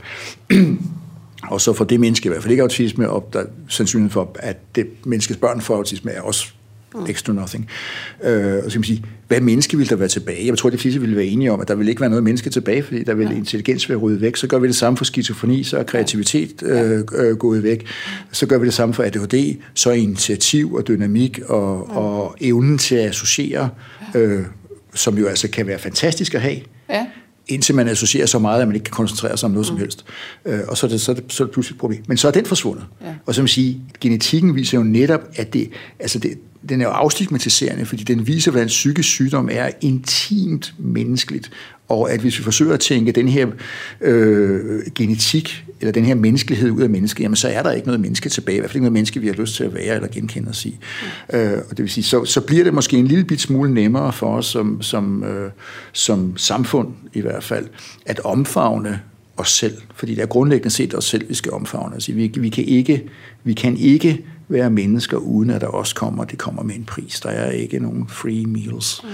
og 1.52 1.60
så 1.60 1.72
får 1.72 1.84
det 1.84 2.00
menneske 2.00 2.26
i 2.26 2.28
hvert 2.28 2.42
fald 2.42 2.50
ikke 2.50 2.62
autisme, 2.62 3.10
og 3.10 3.28
der 3.32 3.44
sandsynligheden 3.68 4.12
for, 4.12 4.30
at 4.34 4.56
det 4.74 4.86
menneskes 5.04 5.36
børn 5.36 5.60
får 5.60 5.76
autisme, 5.76 6.10
er 6.10 6.20
også. 6.20 6.46
Next 7.06 7.26
to 7.26 7.32
nothing. 7.32 7.68
Øh, 8.24 8.54
og 8.56 8.62
så 8.62 8.70
kan 8.70 8.80
man 8.80 8.84
sige, 8.84 9.04
hvad 9.28 9.40
menneske 9.40 9.76
vil 9.76 9.90
der 9.90 9.96
være 9.96 10.08
tilbage? 10.08 10.46
Jeg 10.46 10.58
tror, 10.58 10.70
de 10.70 10.78
fleste 10.78 11.00
ville 11.00 11.16
være 11.16 11.24
enige 11.24 11.52
om, 11.52 11.60
at 11.60 11.68
der 11.68 11.74
vil 11.74 11.88
ikke 11.88 12.00
være 12.00 12.10
noget 12.10 12.24
menneske 12.24 12.50
tilbage, 12.50 12.82
fordi 12.82 13.02
der 13.02 13.14
vil 13.14 13.28
ja. 13.28 13.36
intelligens 13.36 13.88
være 13.88 13.98
ryddet 13.98 14.20
væk. 14.20 14.36
Så 14.36 14.46
gør 14.46 14.58
vi 14.58 14.66
det 14.66 14.76
samme 14.76 14.96
for 14.96 15.04
skizofreni, 15.04 15.62
så 15.62 15.78
er 15.78 15.82
kreativitet 15.82 16.62
øh, 16.62 17.00
øh, 17.14 17.36
gået 17.36 17.62
væk. 17.62 17.86
Så 18.32 18.46
gør 18.46 18.58
vi 18.58 18.66
det 18.66 18.74
samme 18.74 18.94
for 18.94 19.02
ADHD, 19.02 19.56
så 19.74 19.90
er 19.90 19.94
initiativ 19.94 20.74
og 20.74 20.88
dynamik 20.88 21.40
og, 21.48 21.88
ja. 21.90 21.98
og 21.98 22.36
evnen 22.40 22.78
til 22.78 22.94
at 22.94 23.08
associere, 23.08 23.68
øh, 24.14 24.42
som 24.94 25.18
jo 25.18 25.26
altså 25.26 25.48
kan 25.48 25.66
være 25.66 25.78
fantastisk 25.78 26.34
at 26.34 26.40
have. 26.40 26.60
Ja 26.90 27.06
indtil 27.46 27.74
man 27.74 27.88
associerer 27.88 28.26
så 28.26 28.38
meget, 28.38 28.60
at 28.60 28.68
man 28.68 28.74
ikke 28.74 28.84
kan 28.84 28.92
koncentrere 28.92 29.36
sig 29.36 29.46
om 29.46 29.50
noget 29.50 29.66
mm. 29.66 29.68
som 29.68 29.76
helst. 29.78 30.04
Øh, 30.44 30.60
og 30.68 30.76
så 30.76 30.86
er, 30.86 30.90
det, 30.90 31.00
så, 31.00 31.12
er 31.12 31.14
det, 31.14 31.24
så 31.28 31.42
er 31.42 31.46
det 31.46 31.52
pludselig 31.52 31.74
et 31.74 31.80
problem. 31.80 32.02
Men 32.08 32.16
så 32.16 32.28
er 32.28 32.32
den 32.32 32.46
forsvundet. 32.46 32.84
Ja. 33.04 33.14
Og 33.26 33.34
som 33.34 33.46
sige, 33.46 33.80
genetikken 34.00 34.54
viser 34.54 34.78
jo 34.78 34.84
netop, 34.84 35.20
at 35.36 35.52
det, 35.52 35.70
altså 35.98 36.18
det, 36.18 36.38
den 36.68 36.80
er 36.80 36.84
jo 36.84 36.90
afstigmatiserende, 36.90 37.86
fordi 37.86 38.04
den 38.04 38.26
viser, 38.26 38.50
hvordan 38.50 38.68
psykisk 38.68 39.08
sygdom 39.08 39.48
er 39.52 39.70
intimt 39.80 40.74
menneskeligt, 40.78 41.50
og 41.88 42.12
at 42.12 42.20
hvis 42.20 42.38
vi 42.38 42.44
forsøger 42.44 42.74
at 42.74 42.80
tænke 42.80 43.12
den 43.12 43.28
her 43.28 43.46
øh, 44.00 44.82
genetik, 44.94 45.64
eller 45.80 45.92
den 45.92 46.04
her 46.04 46.14
menneskelighed 46.14 46.70
ud 46.70 46.82
af 46.82 46.90
mennesket, 46.90 47.22
jamen 47.22 47.36
så 47.36 47.48
er 47.48 47.62
der 47.62 47.72
ikke 47.72 47.86
noget 47.86 48.00
menneske 48.00 48.28
tilbage, 48.28 48.56
i 48.56 48.60
hvert 48.60 48.70
fald 48.70 48.76
ikke 48.76 48.84
noget 48.84 48.92
menneske, 48.92 49.20
vi 49.20 49.26
har 49.26 49.34
lyst 49.34 49.54
til 49.54 49.64
at 49.64 49.74
være 49.74 49.94
eller 49.94 50.08
genkende 50.08 50.48
os 50.48 50.66
i. 50.66 50.78
Mm. 51.32 51.38
Øh, 51.38 51.58
og 51.70 51.76
det 51.76 51.78
vil 51.78 51.90
sige, 51.90 52.04
så, 52.04 52.24
så 52.24 52.40
bliver 52.40 52.64
det 52.64 52.74
måske 52.74 52.96
en 52.96 53.06
lille 53.06 53.24
bit 53.24 53.40
smule 53.40 53.74
nemmere 53.74 54.12
for 54.12 54.36
os 54.36 54.46
som, 54.46 54.82
som, 54.82 55.24
øh, 55.24 55.50
som 55.92 56.36
samfund 56.36 56.88
i 57.12 57.20
hvert 57.20 57.44
fald, 57.44 57.66
at 58.06 58.20
omfavne 58.20 59.00
os 59.36 59.50
selv, 59.50 59.76
fordi 59.94 60.14
det 60.14 60.22
er 60.22 60.26
grundlæggende 60.26 60.70
set 60.70 60.94
os 60.94 61.04
selv, 61.04 61.28
vi 61.28 61.34
skal 61.34 61.52
omfavne. 61.52 61.94
Altså, 61.94 62.12
vi, 62.12 62.32
vi, 62.36 62.48
kan 62.48 62.64
ikke, 62.64 63.04
vi 63.44 63.52
kan 63.52 63.76
ikke 63.76 64.24
være 64.48 64.70
mennesker, 64.70 65.16
uden 65.16 65.50
at 65.50 65.60
der 65.60 65.66
også 65.66 65.94
kommer, 65.94 66.24
det 66.24 66.38
kommer 66.38 66.62
med 66.62 66.74
en 66.74 66.84
pris. 66.84 67.20
Der 67.20 67.28
er 67.28 67.50
ikke 67.50 67.78
nogen 67.78 68.08
free 68.08 68.46
meals 68.46 69.04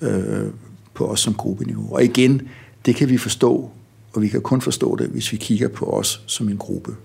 mm. 0.00 0.06
øh, 0.06 0.50
på 0.94 1.06
os 1.06 1.20
som 1.20 1.34
gruppeniveau. 1.34 1.94
Og 1.94 2.04
igen, 2.04 2.48
det 2.86 2.96
kan 2.96 3.08
vi 3.08 3.18
forstå, 3.18 3.70
og 4.12 4.22
vi 4.22 4.28
kan 4.28 4.40
kun 4.40 4.60
forstå 4.60 4.96
det, 4.96 5.06
hvis 5.06 5.32
vi 5.32 5.36
kigger 5.36 5.68
på 5.68 5.86
os 5.86 6.22
som 6.26 6.48
en 6.48 6.56
gruppe 6.56 6.96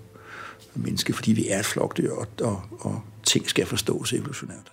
mennesker, 0.74 1.14
fordi 1.14 1.32
vi 1.32 1.48
er 1.48 1.58
et 1.58 1.66
flokdyr, 1.66 2.12
og, 2.12 2.26
og, 2.40 2.62
og 2.80 3.00
ting 3.24 3.48
skal 3.48 3.66
forstås 3.66 4.12
evolutionært. 4.12 4.72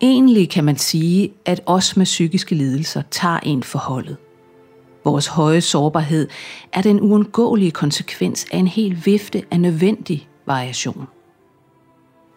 Egentlig 0.00 0.50
kan 0.50 0.64
man 0.64 0.76
sige, 0.76 1.32
at 1.44 1.60
os 1.66 1.96
med 1.96 2.04
psykiske 2.04 2.54
lidelser 2.54 3.02
tager 3.10 3.38
en 3.38 3.62
forholdet. 3.62 4.16
Vores 5.04 5.26
høje 5.26 5.60
sårbarhed 5.60 6.28
er 6.72 6.82
den 6.82 7.00
uundgåelige 7.00 7.70
konsekvens 7.70 8.46
af 8.52 8.58
en 8.58 8.68
hel 8.68 9.02
vifte 9.04 9.42
af 9.50 9.60
nødvendig 9.60 10.28
variation. 10.46 11.06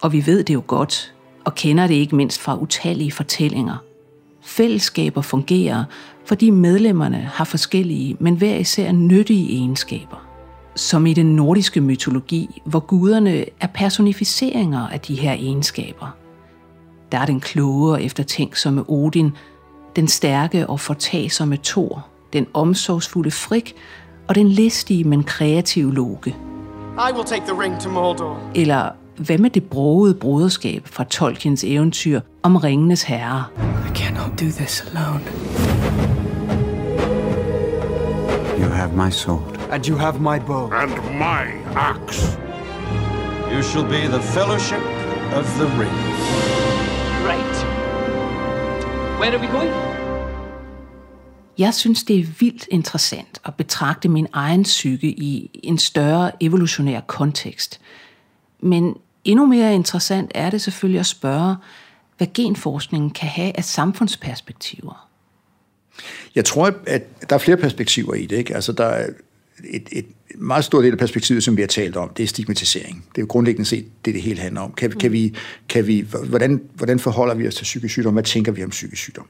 Og 0.01 0.11
vi 0.11 0.25
ved 0.25 0.43
det 0.43 0.53
jo 0.53 0.63
godt, 0.67 1.13
og 1.45 1.55
kender 1.55 1.87
det 1.87 1.95
ikke 1.95 2.15
mindst 2.15 2.39
fra 2.39 2.57
utallige 2.57 3.11
fortællinger. 3.11 3.77
Fællesskaber 4.45 5.21
fungerer, 5.21 5.83
fordi 6.25 6.49
medlemmerne 6.49 7.29
har 7.33 7.45
forskellige, 7.45 8.17
men 8.19 8.35
hver 8.35 8.55
især 8.55 8.91
nyttige 8.91 9.57
egenskaber. 9.57 10.25
Som 10.75 11.05
i 11.05 11.13
den 11.13 11.35
nordiske 11.35 11.81
mytologi, 11.81 12.61
hvor 12.65 12.79
guderne 12.79 13.45
er 13.61 13.67
personificeringer 13.67 14.87
af 14.87 14.99
de 14.99 15.15
her 15.15 15.33
egenskaber. 15.33 16.15
Der 17.11 17.17
er 17.17 17.25
den 17.25 17.39
kloge 17.39 17.91
og 17.91 18.03
eftertænksomme 18.03 18.83
Odin, 18.87 19.31
den 19.95 20.07
stærke 20.07 20.67
og 20.67 20.79
fortagsomme 20.79 21.57
Thor, 21.63 22.07
den 22.33 22.47
omsorgsfulde 22.53 23.31
Frik 23.31 23.75
og 24.27 24.35
den 24.35 24.49
listige, 24.49 25.03
men 25.03 25.23
kreative 25.23 25.93
Loke. 25.93 26.29
I 26.29 27.13
will 27.15 27.25
take 27.25 27.43
the 27.47 27.61
ring 27.61 27.81
to 27.81 27.89
Mordor. 27.89 28.39
Eller 28.55 28.89
hvad 29.17 29.37
med 29.37 29.49
det 29.49 29.63
brogede 29.63 30.13
broderskab 30.13 30.81
fra 30.85 31.03
Tolkiens 31.03 31.63
eventyr 31.63 32.19
om 32.43 32.55
Ringenes 32.55 33.03
Herre? 33.03 33.43
Cannot 34.15 34.37
do 34.37 34.49
this 34.49 34.81
alone. 34.81 35.23
You 38.57 38.69
have 38.69 38.93
my 38.95 39.09
sword. 39.11 39.57
And 39.71 39.85
you 39.87 39.97
have 39.97 40.21
my 40.21 40.39
bow. 40.39 40.71
And 40.71 40.93
my 41.19 41.45
axe. 41.75 42.37
You 43.51 43.61
shall 43.61 43.83
be 43.83 44.07
the 44.07 44.21
fellowship 44.21 44.83
of 45.39 45.45
the 45.59 45.67
ring. 45.79 45.97
Right. 47.29 47.55
Where 49.19 49.33
are 49.35 49.39
we 49.39 49.47
going? 49.47 49.73
Jeg 51.57 51.73
synes, 51.73 52.03
det 52.03 52.19
er 52.19 52.25
vildt 52.39 52.67
interessant 52.71 53.41
at 53.45 53.55
betragte 53.55 54.09
min 54.09 54.27
egen 54.33 54.63
psyke 54.63 55.07
i 55.07 55.59
en 55.63 55.77
større 55.77 56.31
evolutionær 56.43 56.99
kontekst– 56.99 57.79
Men 58.59 58.97
endnu 59.23 59.45
mere 59.45 59.75
interessant 59.75 60.31
er 60.35 60.49
det 60.49 60.61
selvfølgelig 60.61 60.99
at 60.99 61.05
spørge, 61.05 61.55
hvad 62.17 62.27
genforskningen 62.33 63.09
kan 63.09 63.29
have 63.29 63.57
af 63.57 63.63
samfundsperspektiver. 63.63 65.09
Jeg 66.35 66.45
tror, 66.45 66.73
at 66.87 67.29
der 67.29 67.35
er 67.35 67.39
flere 67.39 67.57
perspektiver 67.57 68.13
i 68.13 68.25
det. 68.25 68.37
Ikke? 68.37 68.55
Altså, 68.55 68.71
der 68.71 68.85
er 68.85 69.09
et, 69.63 69.89
et 69.91 70.05
meget 70.35 70.65
stor 70.65 70.81
del 70.81 70.91
af 70.91 70.97
perspektivet, 70.97 71.43
som 71.43 71.57
vi 71.57 71.61
har 71.61 71.67
talt 71.67 71.95
om, 71.95 72.09
det 72.09 72.23
er 72.23 72.27
stigmatisering. 72.27 73.05
Det 73.09 73.17
er 73.17 73.21
jo 73.21 73.27
grundlæggende 73.29 73.69
set 73.69 73.85
det, 74.05 74.13
det 74.13 74.21
hele 74.21 74.39
handler 74.39 74.61
om. 74.61 74.71
Kan, 74.71 74.91
kan 74.91 75.11
vi, 75.11 75.35
kan 75.69 75.87
vi, 75.87 76.07
hvordan, 76.29 76.61
hvordan 76.73 76.99
forholder 76.99 77.35
vi 77.35 77.47
os 77.47 77.55
til 77.55 77.63
psykisk 77.63 77.91
sygdom? 77.93 78.13
Hvad 78.13 78.23
tænker 78.23 78.51
vi 78.51 78.63
om 78.63 78.69
psykisk 78.69 79.01
sygdom? 79.01 79.27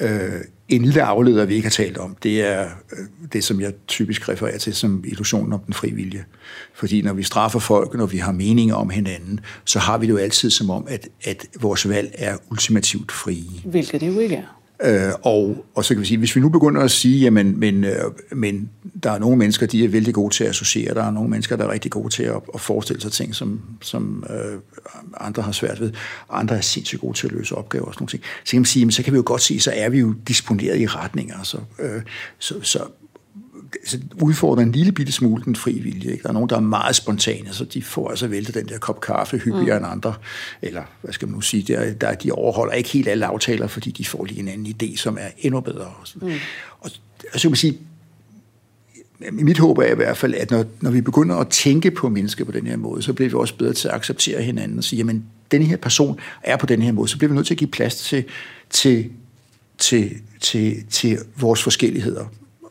Øh, 0.00 0.40
en 0.68 0.82
lille 0.82 1.02
afleder, 1.02 1.44
vi 1.44 1.54
ikke 1.54 1.66
har 1.66 1.70
talt 1.70 1.98
om, 1.98 2.16
det 2.22 2.40
er 2.40 2.68
øh, 2.92 2.98
det, 3.32 3.44
som 3.44 3.60
jeg 3.60 3.72
typisk 3.88 4.28
refererer 4.28 4.58
til 4.58 4.74
som 4.74 5.04
illusionen 5.06 5.52
om 5.52 5.60
den 5.60 5.74
frivillige. 5.74 6.04
vilje. 6.04 6.24
Fordi 6.74 7.02
når 7.02 7.12
vi 7.12 7.22
straffer 7.22 7.58
folk, 7.58 7.94
når 7.94 8.06
vi 8.06 8.18
har 8.18 8.32
meninger 8.32 8.74
om 8.74 8.90
hinanden, 8.90 9.40
så 9.64 9.78
har 9.78 9.98
vi 9.98 10.06
det 10.06 10.12
jo 10.12 10.18
altid 10.18 10.50
som 10.50 10.70
om, 10.70 10.86
at, 10.88 11.08
at 11.24 11.46
vores 11.60 11.88
valg 11.88 12.14
er 12.14 12.36
ultimativt 12.50 13.12
frie. 13.12 13.60
Hvilket 13.64 14.00
det 14.00 14.14
jo 14.14 14.20
ikke 14.20 14.36
er. 14.36 14.59
Øh, 14.82 15.12
og, 15.22 15.64
og 15.74 15.84
så 15.84 15.94
kan 15.94 16.00
vi 16.00 16.06
sige, 16.06 16.18
hvis 16.18 16.36
vi 16.36 16.40
nu 16.40 16.48
begynder 16.48 16.80
at 16.82 16.90
sige, 16.90 17.20
jamen, 17.20 17.60
men, 17.60 17.84
øh, 17.84 17.92
men 18.32 18.70
der 19.02 19.10
er 19.10 19.18
nogle 19.18 19.36
mennesker, 19.36 19.66
de 19.66 19.84
er 19.84 19.88
vældig 19.88 20.14
gode 20.14 20.34
til 20.34 20.44
at 20.44 20.50
associere, 20.50 20.94
der 20.94 21.04
er 21.04 21.10
nogle 21.10 21.30
mennesker, 21.30 21.56
der 21.56 21.64
er 21.64 21.70
rigtig 21.70 21.90
gode 21.90 22.08
til 22.08 22.22
at, 22.22 22.40
at 22.54 22.60
forestille 22.60 23.02
sig 23.02 23.12
ting, 23.12 23.34
som, 23.34 23.60
som 23.80 24.24
øh, 24.30 24.58
andre 25.20 25.42
har 25.42 25.52
svært 25.52 25.80
ved, 25.80 25.92
andre 26.30 26.56
er 26.56 26.60
sindssygt 26.60 27.00
gode 27.00 27.18
til 27.18 27.26
at 27.26 27.32
løse 27.32 27.54
opgaver 27.54 27.86
og 27.86 27.94
sådan 27.94 28.02
noget. 28.02 28.24
Så 28.44 28.50
kan 28.50 28.60
man 28.60 28.64
sige, 28.64 28.80
jamen, 28.80 28.92
så 28.92 29.02
kan 29.02 29.12
vi 29.12 29.16
jo 29.16 29.22
godt 29.26 29.42
se, 29.42 29.60
så 29.60 29.72
er 29.74 29.88
vi 29.88 29.98
jo 29.98 30.14
disponeret 30.28 30.80
i 30.80 30.86
retninger. 30.86 31.42
Så, 31.42 31.58
øh, 31.78 32.02
så, 32.38 32.54
så 32.62 32.78
altså, 33.74 33.98
udfordrer 34.22 34.62
en 34.62 34.72
lille 34.72 34.92
bitte 34.92 35.12
smule 35.12 35.44
den 35.44 35.56
fri 35.56 35.72
vilje. 35.78 36.10
Ikke? 36.10 36.22
Der 36.22 36.28
er 36.28 36.32
nogen, 36.32 36.48
der 36.48 36.56
er 36.56 36.60
meget 36.60 36.96
spontane, 36.96 37.52
så 37.52 37.64
de 37.64 37.82
får 37.82 38.08
altså 38.08 38.26
væltet 38.26 38.54
den 38.54 38.68
der 38.68 38.78
kop 38.78 39.00
kaffe 39.00 39.38
hyppigere 39.38 39.78
mm. 39.78 39.84
end 39.84 39.92
andre. 39.92 40.14
Eller, 40.62 40.82
hvad 41.02 41.12
skal 41.12 41.28
man 41.28 41.34
nu 41.34 41.40
sige, 41.40 41.62
der, 41.62 41.92
der, 41.92 42.14
de 42.14 42.32
overholder 42.32 42.72
ikke 42.72 42.88
helt 42.88 43.08
alle 43.08 43.26
aftaler, 43.26 43.66
fordi 43.66 43.90
de 43.90 44.04
får 44.04 44.24
lige 44.24 44.40
en 44.40 44.48
anden 44.48 44.66
idé, 44.66 44.96
som 44.96 45.18
er 45.20 45.28
endnu 45.38 45.60
bedre. 45.60 45.92
Mm. 46.14 46.30
Og, 46.80 46.90
og 47.32 47.40
så 47.40 47.40
kan 47.40 47.50
man 47.50 47.56
sige, 47.56 47.78
mit 49.32 49.58
håb 49.58 49.78
er 49.78 49.92
i 49.92 49.94
hvert 49.94 50.16
fald, 50.16 50.34
at 50.34 50.50
når, 50.50 50.64
når 50.80 50.90
vi 50.90 51.00
begynder 51.00 51.36
at 51.36 51.48
tænke 51.48 51.90
på 51.90 52.08
mennesker 52.08 52.44
på 52.44 52.52
den 52.52 52.66
her 52.66 52.76
måde, 52.76 53.02
så 53.02 53.12
bliver 53.12 53.28
vi 53.28 53.34
også 53.34 53.56
bedre 53.56 53.72
til 53.72 53.88
at 53.88 53.94
acceptere 53.94 54.42
hinanden 54.42 54.78
og 54.78 54.84
sige, 54.84 54.98
jamen, 54.98 55.24
den 55.50 55.62
her 55.62 55.76
person 55.76 56.18
er 56.42 56.56
på 56.56 56.66
den 56.66 56.82
her 56.82 56.92
måde, 56.92 57.08
så 57.08 57.18
bliver 57.18 57.28
vi 57.28 57.34
nødt 57.34 57.46
til 57.46 57.54
at 57.54 57.58
give 57.58 57.70
plads 57.70 57.96
til, 57.96 58.24
til, 58.70 59.10
til, 59.78 60.10
til, 60.40 60.76
til 60.90 61.18
vores 61.36 61.62
forskelligheder 61.62 62.24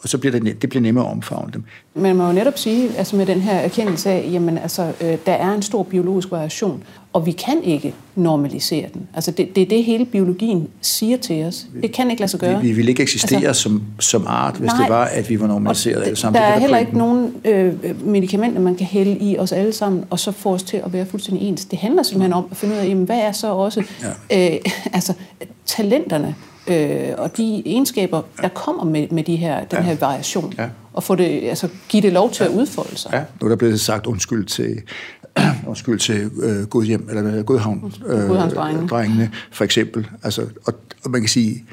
og 0.04 0.10
så 0.10 0.18
bliver 0.18 0.40
det, 0.40 0.62
det 0.62 0.70
bliver 0.70 0.82
nemmere 0.82 1.06
at 1.06 1.12
omfavne 1.12 1.52
dem. 1.54 1.64
Men 1.94 2.04
man 2.04 2.16
må 2.16 2.28
jo 2.28 2.34
netop 2.34 2.58
sige, 2.58 2.98
altså 2.98 3.16
med 3.16 3.26
den 3.26 3.42
her 3.42 3.54
erkendelse 3.54 4.10
af, 4.10 4.30
jamen 4.32 4.58
altså, 4.58 4.92
øh, 5.02 5.18
der 5.26 5.32
er 5.32 5.54
en 5.54 5.62
stor 5.62 5.84
biologisk 5.84 6.32
variation, 6.32 6.84
og 7.14 7.26
vi 7.26 7.32
kan 7.32 7.64
ikke 7.64 7.94
normalisere 8.16 8.86
den. 8.94 9.08
Altså 9.14 9.32
det, 9.32 9.56
det 9.56 9.62
er 9.62 9.66
det, 9.66 9.84
hele 9.84 10.06
biologien 10.06 10.68
siger 10.82 11.18
til 11.18 11.46
os. 11.46 11.66
Det 11.82 11.92
kan 11.92 12.10
ikke 12.12 12.22
lade 12.22 12.32
sig 12.32 12.40
gøre. 12.40 12.62
Vi, 12.62 12.68
vi 12.68 12.74
vil 12.74 12.90
ikke 12.90 13.02
eksistere 13.02 13.48
altså, 13.48 13.62
som, 13.62 13.84
som 14.00 14.24
art, 14.28 14.56
hvis 14.56 14.72
nej, 14.72 14.82
det 14.82 14.90
var, 14.90 15.06
at 15.06 15.30
vi 15.30 15.40
var 15.40 15.48
normaliseret 15.48 16.04
alle 16.04 16.16
sammen. 16.16 16.42
Der 16.42 16.48
er 16.48 16.60
heller 16.60 16.78
ikke 16.78 16.98
nogen 16.98 17.34
øh, 17.46 17.74
medicamenter, 18.06 18.62
man 18.62 18.76
kan 18.76 18.86
hælde 18.86 19.18
i 19.18 19.38
os 19.38 19.52
alle 19.52 19.74
sammen, 19.74 20.06
og 20.10 20.20
så 20.20 20.32
få 20.32 20.54
os 20.54 20.64
til 20.64 20.78
at 20.78 20.94
være 20.94 21.06
fuldstændig 21.06 21.48
ens. 21.48 21.66
Det 21.66 21.80
handler 21.80 22.04
simpelthen 22.04 22.34
om 22.34 22.48
at 22.52 22.58
finde 22.58 22.76
ud 22.76 22.80
af, 22.80 22.88
jamen, 22.88 23.06
hvad 23.06 23.20
er 23.20 23.32
så 23.32 23.54
også 23.54 23.84
ja. 24.32 24.54
øh, 24.54 24.60
altså, 24.94 25.14
talenterne 25.66 26.36
øh, 26.70 27.14
og 27.18 27.38
de 27.38 27.64
egenskaber, 27.66 28.22
der 28.42 28.48
kommer 28.48 28.84
med, 28.84 29.08
med 29.12 29.24
de 29.24 29.36
her, 29.36 29.66
den 29.66 29.80
ja. 29.80 29.82
her 29.82 29.96
variation. 29.96 30.54
Ja. 30.58 30.70
Og 30.94 31.04
få 31.04 31.16
det, 31.16 31.50
altså, 31.50 31.70
give 31.90 32.02
det 32.02 32.14
lov 32.14 32.32
til 32.32 32.44
ja. 32.44 32.50
at 32.50 32.56
udfolde 32.56 32.98
sig. 32.98 33.12
Ja. 33.14 33.24
Nu 33.42 33.46
er 33.46 33.50
der 33.50 33.56
blevet 33.56 33.80
sagt 33.80 34.06
undskyld 34.06 34.46
til, 34.46 34.82
undskyld 35.68 36.00
til 36.00 36.32
øh, 36.42 36.66
Godhjem, 36.66 37.08
eller 37.10 37.44
Godhavn, 37.44 37.94
øh, 38.06 38.30
drengene, 38.90 39.32
for 39.52 39.64
eksempel. 39.64 40.08
Altså, 40.24 40.42
og, 40.66 40.74
og 41.04 41.12
man 41.12 41.22
kan 41.22 41.30
sige, 41.30 41.66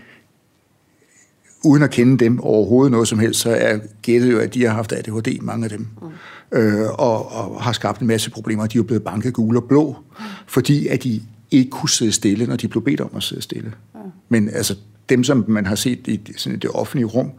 uden 1.64 1.82
at 1.82 1.90
kende 1.90 2.24
dem 2.24 2.40
overhovedet 2.40 2.92
noget 2.92 3.08
som 3.08 3.18
helst, 3.18 3.40
så 3.40 3.50
er 3.50 3.78
gættet 4.02 4.32
jo, 4.32 4.38
at 4.38 4.54
de 4.54 4.64
har 4.64 4.72
haft 4.72 4.92
ADHD, 4.92 5.40
mange 5.40 5.64
af 5.64 5.70
dem, 5.70 5.88
mm. 6.02 6.58
øh, 6.58 6.90
og, 6.90 7.32
og 7.32 7.62
har 7.62 7.72
skabt 7.72 8.00
en 8.00 8.06
masse 8.06 8.30
problemer. 8.30 8.66
De 8.66 8.76
er 8.76 8.80
jo 8.80 8.82
blevet 8.82 9.02
banket 9.02 9.34
gule 9.34 9.58
og 9.58 9.64
blå, 9.64 9.96
mm. 10.18 10.24
fordi 10.46 10.88
at 10.88 11.04
de 11.04 11.22
ikke 11.50 11.70
kunne 11.70 11.90
sidde 11.90 12.12
stille, 12.12 12.46
når 12.46 12.56
de 12.56 12.68
blev 12.68 12.84
bedt 12.84 13.00
om 13.00 13.10
at 13.16 13.22
sidde 13.22 13.42
stille. 13.42 13.72
Ja. 13.94 14.00
Men 14.28 14.48
altså, 14.48 14.76
dem, 15.08 15.24
som 15.24 15.44
man 15.48 15.66
har 15.66 15.74
set 15.74 16.08
i 16.08 16.20
sådan 16.36 16.58
det 16.58 16.70
offentlige 16.70 17.06
rum, 17.06 17.30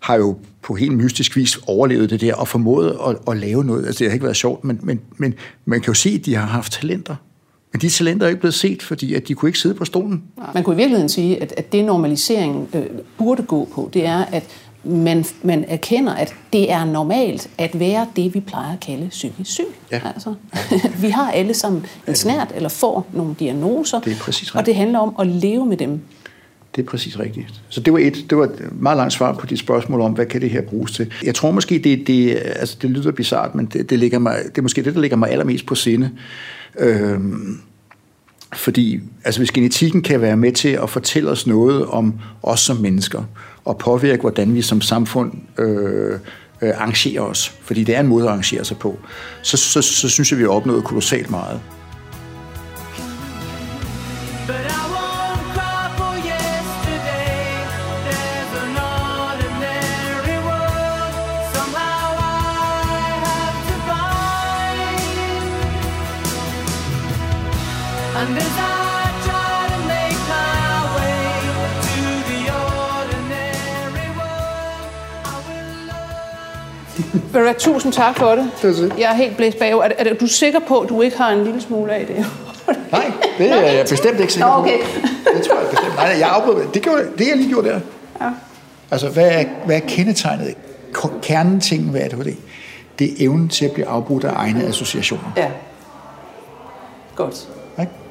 har 0.00 0.16
jo 0.16 0.36
på 0.62 0.74
helt 0.74 0.92
mystisk 0.92 1.36
vis 1.36 1.58
overlevet 1.66 2.10
det 2.10 2.20
der 2.20 2.34
og 2.34 2.48
formået 2.48 2.98
at, 3.08 3.16
at 3.28 3.36
lave 3.36 3.64
noget. 3.64 3.86
Altså, 3.86 3.98
det 3.98 4.10
har 4.10 4.14
ikke 4.14 4.24
været 4.24 4.36
sjovt, 4.36 4.64
men, 4.64 4.80
men, 4.82 5.00
men 5.16 5.34
man 5.64 5.80
kan 5.80 5.88
jo 5.88 5.94
se, 5.94 6.10
at 6.10 6.26
de 6.26 6.34
har 6.34 6.46
haft 6.46 6.72
talenter. 6.72 7.16
Men 7.72 7.80
de 7.80 7.88
talenter 7.88 8.26
er 8.26 8.30
ikke 8.30 8.40
blevet 8.40 8.54
set, 8.54 8.82
fordi 8.82 9.14
at 9.14 9.28
de 9.28 9.34
kunne 9.34 9.48
ikke 9.48 9.58
sidde 9.58 9.74
på 9.74 9.84
stolen. 9.84 10.22
Man 10.54 10.64
kunne 10.64 10.74
i 10.74 10.76
virkeligheden 10.76 11.08
sige, 11.08 11.42
at, 11.42 11.54
at 11.56 11.72
det 11.72 11.84
normalisering 11.84 12.68
øh, 12.74 12.86
burde 13.18 13.42
gå 13.42 13.68
på, 13.72 13.90
det 13.92 14.06
er, 14.06 14.24
at 14.24 14.44
man, 14.86 15.24
man 15.42 15.64
erkender, 15.68 16.14
at 16.14 16.34
det 16.52 16.72
er 16.72 16.84
normalt 16.84 17.50
at 17.58 17.80
være 17.80 18.06
det, 18.16 18.34
vi 18.34 18.40
plejer 18.40 18.72
at 18.72 18.80
kalde 18.80 19.08
psykisk 19.08 19.50
syg. 19.50 19.64
Ja. 19.92 20.00
Altså, 20.14 20.34
vi 21.02 21.08
har 21.08 21.30
alle 21.30 21.54
sammen 21.54 21.86
en 22.08 22.14
snært 22.14 22.52
eller 22.54 22.68
får 22.68 23.06
nogle 23.12 23.34
diagnoser, 23.38 24.00
det 24.00 24.12
er 24.12 24.16
præcis 24.16 24.54
og 24.54 24.66
det 24.66 24.74
handler 24.74 24.98
om 24.98 25.14
at 25.18 25.26
leve 25.26 25.66
med 25.66 25.76
dem. 25.76 26.00
Det 26.76 26.82
er 26.82 26.86
præcis 26.86 27.18
rigtigt. 27.18 27.62
Så 27.68 27.80
det 27.80 27.92
var 27.92 27.98
et, 27.98 28.26
det 28.30 28.38
var 28.38 28.44
et 28.44 28.72
meget 28.72 28.96
langt 28.96 29.12
svar 29.12 29.32
på 29.32 29.46
dit 29.46 29.58
spørgsmål 29.58 30.00
om, 30.00 30.12
hvad 30.12 30.26
kan 30.26 30.40
det 30.40 30.50
her 30.50 30.60
bruges 30.60 30.92
til. 30.92 31.12
Jeg 31.24 31.34
tror 31.34 31.50
måske, 31.50 31.78
det, 31.78 32.06
det, 32.06 32.36
altså 32.36 32.76
det 32.82 32.90
lyder 32.90 33.12
bizart, 33.12 33.54
men 33.54 33.66
det, 33.66 33.90
det, 33.90 33.98
ligger 33.98 34.18
mig, 34.18 34.36
det 34.46 34.58
er 34.58 34.62
måske 34.62 34.82
det, 34.82 34.94
der 34.94 35.00
ligger 35.00 35.16
mig 35.16 35.30
allermest 35.30 35.66
på 35.66 35.74
sinde. 35.74 36.10
Øhm, 36.78 37.60
fordi 38.54 39.00
altså 39.24 39.40
hvis 39.40 39.50
genetikken 39.50 40.02
kan 40.02 40.20
være 40.20 40.36
med 40.36 40.52
til 40.52 40.68
at 40.68 40.90
fortælle 40.90 41.30
os 41.30 41.46
noget 41.46 41.86
om 41.86 42.14
os 42.42 42.60
som 42.60 42.76
mennesker, 42.76 43.22
og 43.66 43.78
påvirke, 43.78 44.20
hvordan 44.20 44.54
vi 44.54 44.62
som 44.62 44.80
samfund 44.80 45.32
øh, 45.58 46.18
øh, 46.62 46.70
arrangerer 46.74 47.22
os, 47.22 47.48
fordi 47.62 47.84
det 47.84 47.96
er 47.96 48.00
en 48.00 48.06
måde 48.06 48.24
at 48.24 48.28
arrangere 48.30 48.64
sig 48.64 48.78
på, 48.78 48.98
så, 49.42 49.56
så, 49.56 49.82
så 49.82 50.08
synes 50.08 50.30
jeg, 50.30 50.38
vi 50.38 50.44
har 50.44 50.50
opnået 50.50 50.84
kolossalt 50.84 51.30
meget. 51.30 51.60
Vil 77.36 77.44
du 77.44 77.52
tusind 77.58 77.92
tak 77.92 78.18
for 78.18 78.34
det. 78.34 78.50
det. 78.62 78.92
Jeg 78.98 79.10
er 79.10 79.14
helt 79.14 79.36
blæst 79.36 79.58
bagud. 79.58 79.78
Er, 79.78 79.88
er, 79.98 80.10
er 80.10 80.14
du 80.14 80.26
sikker 80.26 80.60
på, 80.68 80.80
at 80.80 80.88
du 80.88 81.02
ikke 81.02 81.16
har 81.16 81.30
en 81.30 81.44
lille 81.44 81.60
smule 81.60 81.92
af 81.92 82.06
det? 82.06 82.16
Nej, 82.92 83.12
det 83.38 83.52
er 83.52 83.72
jeg 83.72 83.86
bestemt 83.90 84.20
ikke 84.20 84.32
sikker 84.32 84.48
på. 84.48 84.54
Okay. 84.54 84.78
Det 85.34 85.42
tror 85.42 85.60
jeg 85.60 85.70
bestemt. 85.70 85.94
Nej, 85.96 86.04
jeg 86.04 86.28
afbryder. 86.28 86.70
Det, 86.70 86.82
gjorde, 86.82 87.06
det 87.18 87.28
jeg 87.28 87.36
lige 87.36 87.48
gjorde 87.48 87.68
der. 87.68 87.80
Ja. 88.20 88.30
Altså, 88.90 89.08
hvad 89.08 89.28
er, 89.30 89.44
hvad 89.66 89.76
er 89.76 89.80
kendetegnet? 89.80 90.54
Kernen 91.22 91.60
ting 91.60 91.90
hvad 91.90 92.00
er 92.00 92.08
det? 92.08 92.36
Det 92.98 93.06
er 93.06 93.14
evnen 93.18 93.48
til 93.48 93.64
at 93.64 93.72
blive 93.72 93.86
afbrudt 93.86 94.24
af 94.24 94.32
egne 94.36 94.64
associationer. 94.64 95.32
Ja. 95.36 95.48
Godt. 97.16 97.48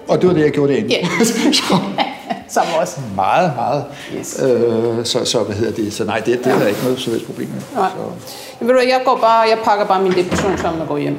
Og 0.08 0.22
det 0.22 0.28
var 0.28 0.34
det, 0.34 0.42
jeg 0.42 0.52
gjorde 0.52 0.74
det 0.74 0.92
Som 2.50 2.64
også. 2.80 2.98
Meget, 3.16 3.56
meget. 3.56 3.86
Yes. 4.16 4.42
Øh, 4.44 5.06
så, 5.06 5.26
så, 5.26 5.44
hvad 5.44 5.56
hedder 5.56 5.74
det? 5.74 5.94
Så 5.94 6.04
nej, 6.04 6.20
det, 6.20 6.40
det 6.44 6.54
er 6.54 6.68
ikke 6.68 6.84
noget 6.84 7.00
så 7.00 7.20
problem 7.26 7.48
med. 7.48 7.62
Nej. 7.76 7.90
Så. 7.90 8.36
Men 8.60 8.68
ved 8.68 8.76
du, 8.76 8.82
jeg, 8.82 9.02
går 9.06 9.18
bare, 9.18 9.40
jeg 9.40 9.58
pakker 9.64 9.86
bare 9.86 10.02
min 10.02 10.12
depression 10.12 10.58
sammen 10.58 10.82
og 10.82 10.88
går 10.88 10.98
hjem. 10.98 11.18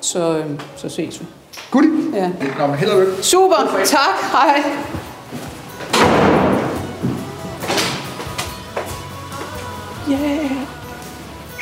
Så, 0.00 0.38
øh, 0.38 0.44
så 0.76 0.88
ses 0.88 1.20
vi. 1.20 1.26
Godt. 1.70 1.84
Ja. 2.14 2.30
Nå, 2.58 2.66
men 2.66 2.76
held 2.76 2.90
og 2.90 3.00
lykke. 3.00 3.22
Super. 3.22 3.56
Tak. 3.84 4.32
Hej. 4.32 4.62
Yeah. 10.10 10.50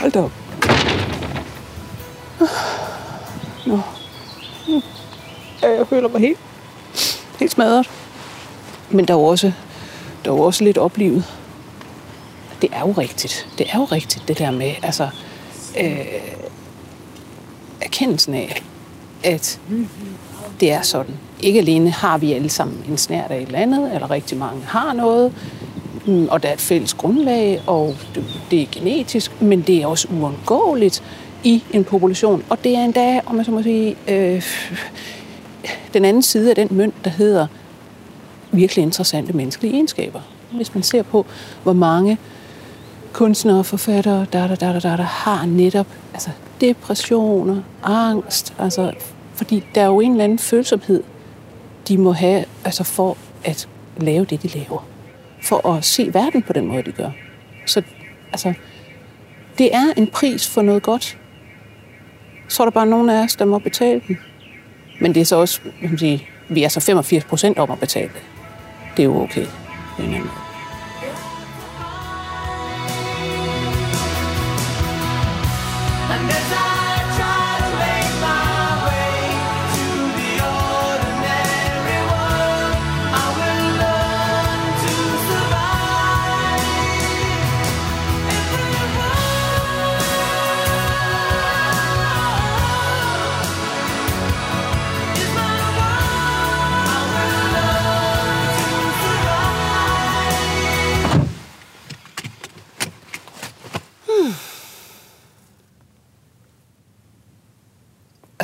Hold 0.00 0.12
da 0.12 0.20
op. 0.20 0.32
Nå. 3.66 3.80
Jeg 5.62 5.86
føler 5.88 6.08
mig 6.08 6.20
helt, 6.20 6.38
helt 7.38 7.52
smadret. 7.52 7.90
Men 8.90 9.04
der 9.04 9.14
er 9.14 9.18
jo 9.18 9.24
også, 9.24 9.52
der 10.24 10.30
er 10.30 10.34
jo 10.34 10.40
også 10.40 10.64
lidt 10.64 10.78
oplevet. 10.78 11.24
Det 12.62 12.70
er 12.72 12.80
jo 12.80 12.92
rigtigt. 12.92 13.48
Det 13.58 13.66
er 13.72 13.78
jo 13.78 13.84
rigtigt, 13.84 14.28
det 14.28 14.38
der 14.38 14.50
med, 14.50 14.72
altså, 14.82 15.08
øh, 15.80 16.06
erkendelsen 17.80 18.34
af, 18.34 18.62
at 19.24 19.60
det 20.60 20.72
er 20.72 20.82
sådan. 20.82 21.14
Ikke 21.40 21.58
alene 21.58 21.90
har 21.90 22.18
vi 22.18 22.32
alle 22.32 22.50
sammen 22.50 22.84
en 22.88 22.98
snært 22.98 23.30
af 23.30 23.36
et 23.36 23.46
eller 23.46 23.58
andet, 23.58 23.94
eller 23.94 24.10
rigtig 24.10 24.38
mange 24.38 24.62
har 24.62 24.92
noget, 24.92 25.32
mm, 26.06 26.28
og 26.30 26.42
der 26.42 26.48
er 26.48 26.52
et 26.52 26.60
fælles 26.60 26.94
grundlag, 26.94 27.62
og 27.66 27.96
det 28.50 28.62
er 28.62 28.66
genetisk, 28.72 29.42
men 29.42 29.62
det 29.62 29.82
er 29.82 29.86
også 29.86 30.08
uundgåeligt, 30.10 31.02
i 31.44 31.64
i 31.72 31.76
en 31.76 31.84
population. 31.84 32.44
Og 32.48 32.64
det 32.64 32.76
er 32.76 32.84
endda, 32.84 33.20
om 33.26 33.34
man 33.34 33.44
så 33.44 33.50
må 33.50 33.62
sige, 33.62 33.96
øh, 34.08 34.42
den 35.94 36.04
anden 36.04 36.22
side 36.22 36.50
af 36.50 36.56
den 36.56 36.68
mønt, 36.70 36.94
der 37.04 37.10
hedder 37.10 37.46
virkelig 38.52 38.82
interessante 38.82 39.32
menneskelige 39.32 39.74
egenskaber. 39.74 40.20
Hvis 40.52 40.74
man 40.74 40.82
ser 40.82 41.02
på, 41.02 41.26
hvor 41.62 41.72
mange 41.72 42.18
kunstnere 43.12 43.58
og 43.58 43.66
forfattere, 43.66 44.26
der, 44.32 44.46
der, 44.46 44.54
der, 44.54 44.72
der, 44.72 44.96
der 44.96 45.02
har 45.02 45.46
netop 45.46 45.86
altså 46.12 46.30
depressioner, 46.60 47.62
angst, 47.82 48.54
altså, 48.58 48.92
fordi 49.34 49.64
der 49.74 49.82
er 49.82 49.86
jo 49.86 50.00
en 50.00 50.10
eller 50.10 50.24
anden 50.24 50.38
følsomhed, 50.38 51.02
de 51.88 51.98
må 51.98 52.12
have 52.12 52.44
altså 52.64 52.84
for 52.84 53.16
at 53.44 53.68
lave 53.96 54.24
det, 54.24 54.42
de 54.42 54.48
laver. 54.48 54.86
For 55.42 55.68
at 55.68 55.84
se 55.84 56.14
verden 56.14 56.42
på 56.42 56.52
den 56.52 56.66
måde, 56.66 56.82
de 56.82 56.92
gør. 56.92 57.10
Så 57.66 57.82
altså, 58.32 58.54
det 59.58 59.74
er 59.74 59.92
en 59.96 60.06
pris 60.06 60.48
for 60.48 60.62
noget 60.62 60.82
godt. 60.82 61.18
Så 62.48 62.62
er 62.62 62.66
der 62.66 62.70
bare 62.70 62.86
nogen 62.86 63.10
af 63.10 63.24
os, 63.24 63.36
der 63.36 63.44
må 63.44 63.58
betale 63.58 64.00
den. 64.08 64.18
Men 65.00 65.14
det 65.14 65.20
er 65.20 65.24
så 65.24 65.36
også, 65.36 65.60
kan 65.80 65.90
man 65.90 65.98
sige, 65.98 66.28
vi 66.48 66.62
er 66.62 66.68
så 66.68 66.80
85 66.80 67.24
procent 67.24 67.58
om 67.58 67.70
at 67.70 67.80
betale 67.80 68.08
det. 68.08 68.37
Det 68.98 69.04
er 69.04 69.08
jo 69.08 69.22
okay. 69.22 69.46
Det 69.96 70.04
er 70.04 70.47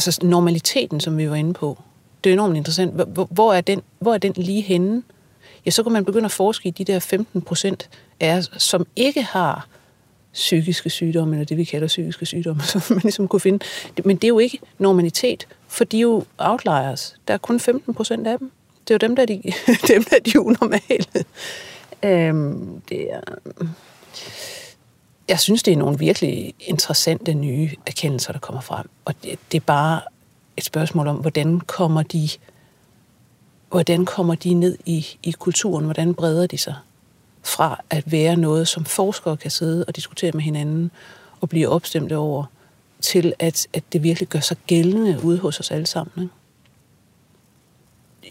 altså 0.09 0.27
normaliteten, 0.27 1.01
som 1.01 1.19
vi 1.19 1.31
var 1.31 1.37
inde 1.37 1.53
på, 1.53 1.79
det 2.25 2.31
er 2.31 2.35
enormt 2.35 2.57
interessant. 2.57 2.93
Hvor, 2.95 3.29
hvor, 3.31 3.53
er, 3.53 3.61
den, 3.61 3.83
hvor 3.99 4.15
er 4.15 4.19
den 4.19 4.33
lige 4.37 4.61
henne? 4.61 5.03
Ja, 5.67 5.71
så 5.71 5.83
kan 5.83 5.93
man 5.93 6.05
begynde 6.05 6.25
at 6.25 6.33
forske 6.33 6.69
i 6.69 6.71
de 6.71 6.85
der 6.85 6.99
15 6.99 7.43
procent 7.43 7.91
af 8.21 8.37
os, 8.37 8.51
som 8.59 8.87
ikke 8.97 9.23
har 9.23 9.67
psykiske 10.33 10.91
sygdomme, 10.91 11.35
eller 11.35 11.45
det 11.45 11.57
vi 11.57 11.65
kalder 11.65 11.87
psykiske 11.87 12.27
sygdomme, 12.27 12.63
som 12.73 12.83
man 12.89 13.01
ligesom 13.03 13.29
kunne 13.29 13.41
finde. 13.41 13.65
Men 14.05 14.17
det 14.17 14.25
er 14.25 14.29
jo 14.29 14.39
ikke 14.39 14.59
normalitet, 14.79 15.49
for 15.69 15.85
de 15.85 15.97
er 15.97 16.01
jo 16.01 16.25
outliers. 16.39 17.17
Der 17.29 17.35
er 17.35 17.39
kun 17.39 17.61
15 17.61 17.95
procent 17.95 18.27
af 18.27 18.39
dem. 18.39 18.51
Det 18.89 18.95
er 18.95 18.95
jo 18.95 19.09
dem, 19.09 19.17
der 19.17 19.23
er 19.23 19.27
de, 19.27 19.43
dem, 19.95 20.05
der 20.05 20.17
er 20.17 20.21
de 20.21 20.41
unormale. 20.41 21.25
Øhm, 22.03 22.81
det 22.89 23.13
er 23.13 23.21
jeg 25.29 25.41
synes, 25.41 25.63
det 25.63 25.73
er 25.73 25.77
nogle 25.77 25.99
virkelig 25.99 26.55
interessante 26.61 27.35
nye 27.35 27.71
erkendelser, 27.87 28.33
der 28.33 28.39
kommer 28.39 28.61
frem. 28.61 28.91
Og 29.05 29.15
det, 29.23 29.39
det 29.53 29.59
er 29.59 29.65
bare 29.67 30.01
et 30.57 30.65
spørgsmål 30.65 31.07
om, 31.07 31.17
hvordan 31.17 31.61
kommer 31.61 32.03
de, 32.03 32.29
hvordan 33.71 34.05
kommer 34.05 34.35
de 34.35 34.55
ned 34.55 34.79
i, 34.87 35.07
i 35.23 35.31
kulturen? 35.31 35.85
Hvordan 35.85 36.15
breder 36.15 36.47
de 36.47 36.59
sig 36.59 36.75
fra 37.43 37.81
at 37.91 38.13
være 38.13 38.37
noget, 38.37 38.69
som 38.69 38.85
forskere 38.85 39.37
kan 39.37 39.51
sidde 39.51 39.85
og 39.89 39.97
diskutere 39.97 40.33
med 40.33 40.43
hinanden 40.43 40.91
og 41.41 41.49
blive 41.49 41.69
opstemte 41.69 42.17
over, 42.17 42.45
til 43.01 43.35
at, 43.39 43.67
at 43.73 43.85
det 43.93 44.03
virkelig 44.03 44.29
gør 44.29 44.41
sig 44.41 44.57
gældende 44.67 45.21
ude 45.25 45.39
hos 45.39 45.61
os 45.61 45.71
alle 45.71 45.87
sammen. 45.87 46.23
Ikke? 46.23 46.35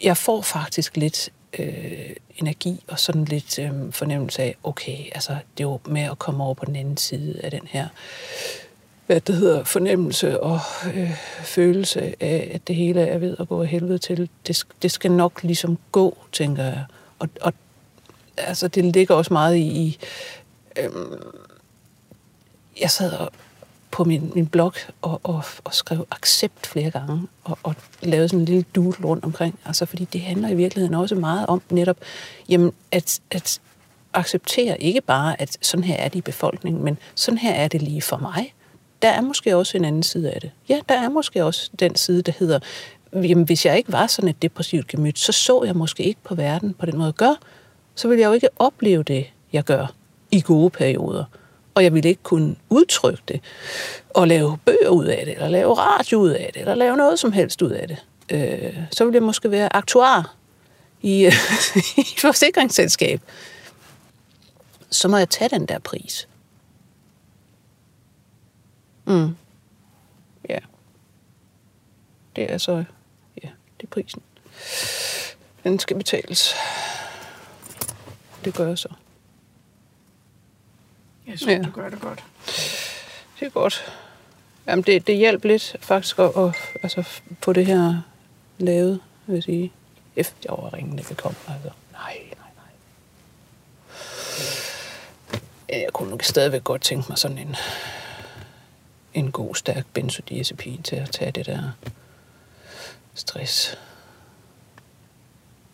Jeg 0.03 0.17
får 0.17 0.41
faktisk 0.41 0.97
lidt 0.97 1.29
øh, 1.59 2.15
energi 2.35 2.83
og 2.87 2.99
sådan 2.99 3.25
lidt 3.25 3.59
øh, 3.59 3.71
fornemmelse 3.91 4.41
af, 4.41 4.55
okay, 4.63 4.97
altså 5.11 5.37
det 5.57 5.63
er 5.63 5.67
jo 5.67 5.79
med 5.87 6.01
at 6.01 6.19
komme 6.19 6.43
over 6.43 6.53
på 6.53 6.65
den 6.65 6.75
anden 6.75 6.97
side 6.97 7.39
af 7.43 7.51
den 7.51 7.67
her 7.67 7.87
hvad 9.05 9.21
det 9.21 9.35
hedder, 9.35 9.63
fornemmelse 9.63 10.39
og 10.39 10.59
øh, 10.95 11.11
følelse 11.43 12.15
af, 12.19 12.51
at 12.53 12.67
det 12.67 12.75
hele 12.75 13.01
er 13.01 13.17
ved 13.17 13.35
at 13.39 13.47
gå 13.47 13.61
af 13.61 13.67
helvede 13.67 13.97
til. 13.97 14.29
Det, 14.47 14.65
det 14.81 14.91
skal 14.91 15.11
nok 15.11 15.43
ligesom 15.43 15.77
gå, 15.91 16.17
tænker 16.31 16.63
jeg. 16.63 16.85
Og, 17.19 17.29
og 17.41 17.53
altså, 18.37 18.67
det 18.67 18.85
ligger 18.85 19.15
også 19.15 19.33
meget 19.33 19.55
i... 19.55 19.61
i 19.61 19.99
øh, 20.77 20.89
jeg 22.81 22.91
sad 22.91 23.11
og 23.13 23.31
på 23.93 24.03
min, 24.03 24.31
min 24.35 24.47
blog 24.47 24.73
og, 25.01 25.19
og, 25.23 25.43
og 25.63 25.73
skrev 25.73 26.07
accept 26.11 26.67
flere 26.67 26.91
gange 26.91 27.27
og, 27.43 27.57
og 27.63 27.75
lavede 28.01 28.29
sådan 28.29 28.39
en 28.39 28.45
lille 28.45 28.65
doodle 28.75 29.05
rundt 29.05 29.25
omkring. 29.25 29.59
Altså, 29.65 29.85
fordi 29.85 30.05
det 30.05 30.21
handler 30.21 30.49
i 30.49 30.55
virkeligheden 30.55 30.95
også 30.95 31.15
meget 31.15 31.47
om 31.47 31.61
netop 31.69 31.97
jamen, 32.49 32.71
at, 32.91 33.19
at 33.31 33.59
acceptere 34.13 34.81
ikke 34.81 35.01
bare, 35.01 35.41
at 35.41 35.57
sådan 35.61 35.83
her 35.83 35.95
er 35.95 36.09
det 36.09 36.15
i 36.15 36.21
befolkningen, 36.21 36.83
men 36.83 36.97
sådan 37.15 37.37
her 37.37 37.51
er 37.53 37.67
det 37.67 37.81
lige 37.81 38.01
for 38.01 38.17
mig. 38.17 38.53
Der 39.01 39.09
er 39.09 39.21
måske 39.21 39.57
også 39.57 39.77
en 39.77 39.85
anden 39.85 40.03
side 40.03 40.31
af 40.31 40.41
det. 40.41 40.51
Ja, 40.69 40.79
der 40.89 40.95
er 40.95 41.09
måske 41.09 41.45
også 41.45 41.69
den 41.79 41.95
side, 41.95 42.21
der 42.21 42.31
hedder, 42.39 42.59
jamen, 43.13 43.45
hvis 43.45 43.65
jeg 43.65 43.77
ikke 43.77 43.91
var 43.91 44.07
sådan 44.07 44.29
et 44.29 44.41
depressivt 44.41 44.87
gemyt, 44.87 45.19
så 45.19 45.31
så 45.31 45.63
jeg 45.63 45.75
måske 45.75 46.03
ikke 46.03 46.21
på 46.23 46.35
verden 46.35 46.73
på 46.73 46.85
den 46.85 46.97
måde, 46.97 47.05
jeg 47.05 47.13
gør. 47.13 47.35
Så 47.95 48.07
ville 48.07 48.21
jeg 48.21 48.27
jo 48.27 48.33
ikke 48.33 48.49
opleve 48.59 49.03
det, 49.03 49.25
jeg 49.53 49.63
gør 49.63 49.93
i 50.31 50.41
gode 50.41 50.69
perioder 50.69 51.23
og 51.75 51.83
jeg 51.83 51.93
ville 51.93 52.09
ikke 52.09 52.23
kunne 52.23 52.55
udtrykke 52.69 53.23
det, 53.27 53.41
og 54.09 54.27
lave 54.27 54.57
bøger 54.65 54.89
ud 54.89 55.05
af 55.05 55.25
det, 55.25 55.33
eller 55.33 55.49
lave 55.49 55.73
radio 55.73 56.19
ud 56.19 56.29
af 56.29 56.49
det, 56.53 56.59
eller 56.59 56.75
lave 56.75 56.97
noget 56.97 57.19
som 57.19 57.31
helst 57.31 57.61
ud 57.61 57.71
af 57.71 57.87
det. 57.87 57.97
Øh, 58.29 58.77
så 58.91 59.05
ville 59.05 59.15
jeg 59.15 59.23
måske 59.23 59.51
være 59.51 59.75
aktuar 59.75 60.35
i, 61.01 61.25
i 61.97 62.05
forsikringsselskab. 62.17 63.21
Så 64.89 65.07
må 65.07 65.17
jeg 65.17 65.29
tage 65.29 65.49
den 65.49 65.65
der 65.65 65.79
pris. 65.79 66.27
Mm. 69.05 69.35
Ja. 70.49 70.59
Det 72.35 72.51
er 72.51 72.57
så, 72.57 72.83
ja, 73.43 73.49
det 73.79 73.83
er 73.83 73.87
prisen. 73.91 74.21
Den 75.63 75.79
skal 75.79 75.97
betales. 75.97 76.53
Det 78.45 78.53
gør 78.53 78.67
jeg 78.67 78.77
så. 78.77 78.89
Jeg 81.27 81.39
synes, 81.39 81.51
ja. 81.51 81.63
du 81.63 81.71
gør 81.71 81.89
det 81.89 82.01
godt. 82.01 82.23
Det 83.39 83.45
er 83.45 83.49
godt. 83.49 83.93
Jamen, 84.67 84.83
det, 84.83 85.07
det 85.07 85.17
hjælper 85.17 85.49
lidt 85.49 85.75
faktisk 85.79 86.19
at, 86.19 86.31
at 86.37 86.55
altså, 86.83 87.21
få 87.41 87.53
det 87.53 87.65
her 87.65 88.01
lavet, 88.57 88.99
vil 89.25 89.33
jeg 89.33 89.43
sige. 89.43 89.71
Efter 90.15 90.35
jeg 90.43 90.51
var 90.51 90.73
ringen, 90.73 90.97
det 90.97 91.17
kom. 91.17 91.35
Altså, 91.47 91.69
nej, 91.91 92.17
nej, 92.37 92.49
nej. 95.69 95.81
Jeg 95.81 95.93
kunne 95.93 96.09
nok 96.09 96.23
stadigvæk 96.23 96.63
godt 96.63 96.81
tænke 96.81 97.05
mig 97.09 97.17
sådan 97.17 97.37
en, 97.37 97.55
en 99.13 99.31
god, 99.31 99.55
stærk 99.55 99.85
benzodiazepin 99.93 100.83
til 100.83 100.95
at 100.95 101.11
tage 101.11 101.31
det 101.31 101.45
der 101.45 101.71
stress. 103.13 103.77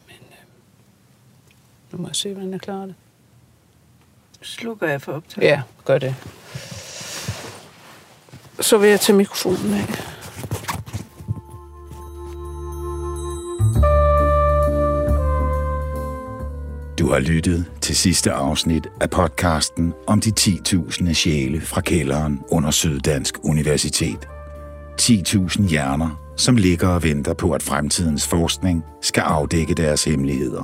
Men 0.08 0.18
øh, 0.32 0.46
nu 1.92 1.98
må 1.98 2.08
jeg 2.08 2.16
se, 2.16 2.34
hvordan 2.34 2.52
jeg 2.52 2.62
klarer 2.62 2.86
det 2.86 2.96
slukker 4.42 4.88
jeg 4.88 5.02
for 5.02 5.12
optaget. 5.12 5.48
Ja, 5.48 5.62
gør 5.86 5.98
det. 5.98 6.16
Så 8.60 8.78
vil 8.78 8.90
jeg 8.90 9.00
tage 9.00 9.18
mikrofonen 9.18 9.74
af. 9.74 9.86
Du 17.00 17.10
har 17.10 17.20
lyttet 17.20 17.66
til 17.82 17.96
sidste 17.96 18.32
afsnit 18.32 18.88
af 19.02 19.10
podcasten 19.10 19.94
om 20.08 20.22
de 20.22 20.32
10.000 20.40 21.14
sjæle 21.14 21.62
fra 21.62 21.82
kælderen 21.82 22.42
under 22.52 22.72
Syddansk 22.72 23.36
Universitet. 23.44 24.28
10.000 25.02 25.70
hjerner, 25.70 26.34
som 26.38 26.58
ligger 26.58 26.88
og 26.88 27.04
venter 27.04 27.34
på, 27.34 27.52
at 27.52 27.64
fremtidens 27.64 28.28
forskning 28.28 28.84
skal 29.02 29.22
afdække 29.22 29.74
deres 29.74 30.04
hemmeligheder. 30.04 30.64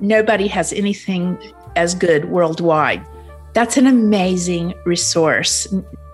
Nobody 0.00 0.48
has 0.50 0.72
anything 0.72 1.38
as 1.76 1.94
good 1.94 2.24
worldwide. 2.24 3.02
That's 3.54 3.78
an 3.78 3.86
amazing 3.86 4.74
resource. 4.86 5.68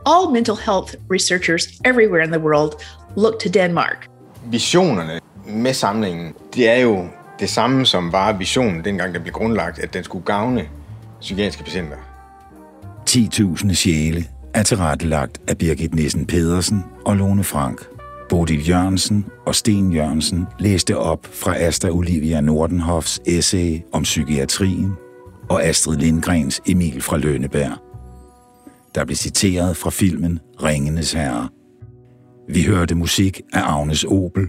All 0.06 0.30
mental 0.32 0.56
health 0.56 0.94
researchers 1.10 1.80
everywhere 1.84 2.22
in 2.22 2.30
the 2.30 2.40
world 2.40 2.72
look 3.16 3.38
to 3.40 3.48
Denmark. 3.48 4.08
Visionerne 4.44 5.20
med 5.46 5.74
samlingen, 5.74 6.34
det 6.54 6.68
er 6.68 6.76
jo 6.76 7.06
det 7.40 7.50
samme 7.50 7.86
som 7.86 8.12
var 8.12 8.32
visionen 8.32 8.84
dengang, 8.84 9.14
den 9.14 9.22
blev 9.22 9.32
grundlagt, 9.32 9.78
at 9.78 9.94
den 9.94 10.04
skulle 10.04 10.24
gavne 10.24 10.68
psykiatriske 11.20 11.64
patienter. 11.64 11.96
10.000 13.10 13.74
sjæle 13.74 14.24
er 14.54 14.62
tilrettelagt 14.62 15.40
af 15.48 15.58
Birgit 15.58 15.94
Nissen 15.94 16.26
Pedersen 16.26 16.84
og 17.04 17.16
Lone 17.16 17.44
Frank. 17.44 17.86
Bodil 18.28 18.68
Jørgensen 18.68 19.26
og 19.46 19.54
Sten 19.54 19.92
Jørgensen 19.92 20.46
læste 20.58 20.98
op 20.98 21.26
fra 21.32 21.56
Asta 21.56 21.88
Olivia 21.88 22.40
Nordenhoffs 22.40 23.20
essay 23.26 23.80
om 23.92 24.02
psykiatrien 24.02 24.96
og 25.52 25.64
Astrid 25.64 25.96
Lindgrens 25.96 26.60
Emil 26.66 27.02
fra 27.02 27.16
Lønneberg. 27.16 27.72
der 28.94 29.04
blev 29.04 29.16
citeret 29.16 29.76
fra 29.76 29.90
filmen 29.90 30.40
Ringenes 30.62 31.12
Herre. 31.12 31.48
Vi 32.48 32.62
hørte 32.62 32.94
musik 32.94 33.40
af 33.52 33.60
Agnes 33.62 34.04
Opel, 34.04 34.48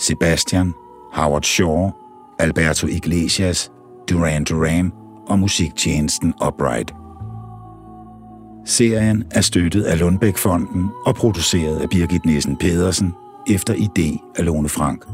Sebastian, 0.00 0.72
Howard 1.12 1.42
Shaw, 1.42 1.90
Alberto 2.38 2.86
Iglesias, 2.86 3.70
Duran 4.10 4.44
Duran 4.44 4.92
og 5.26 5.38
musiktjenesten 5.38 6.34
Upright. 6.46 6.94
Serien 8.66 9.24
er 9.30 9.40
støttet 9.40 9.82
af 9.82 9.98
Lundbækfonden 9.98 10.88
og 11.06 11.14
produceret 11.14 11.80
af 11.80 11.90
Birgit 11.90 12.24
Nissen 12.24 12.56
Pedersen 12.56 13.14
efter 13.50 13.74
idé 13.74 14.34
af 14.38 14.44
Lone 14.44 14.68
Frank. 14.68 15.13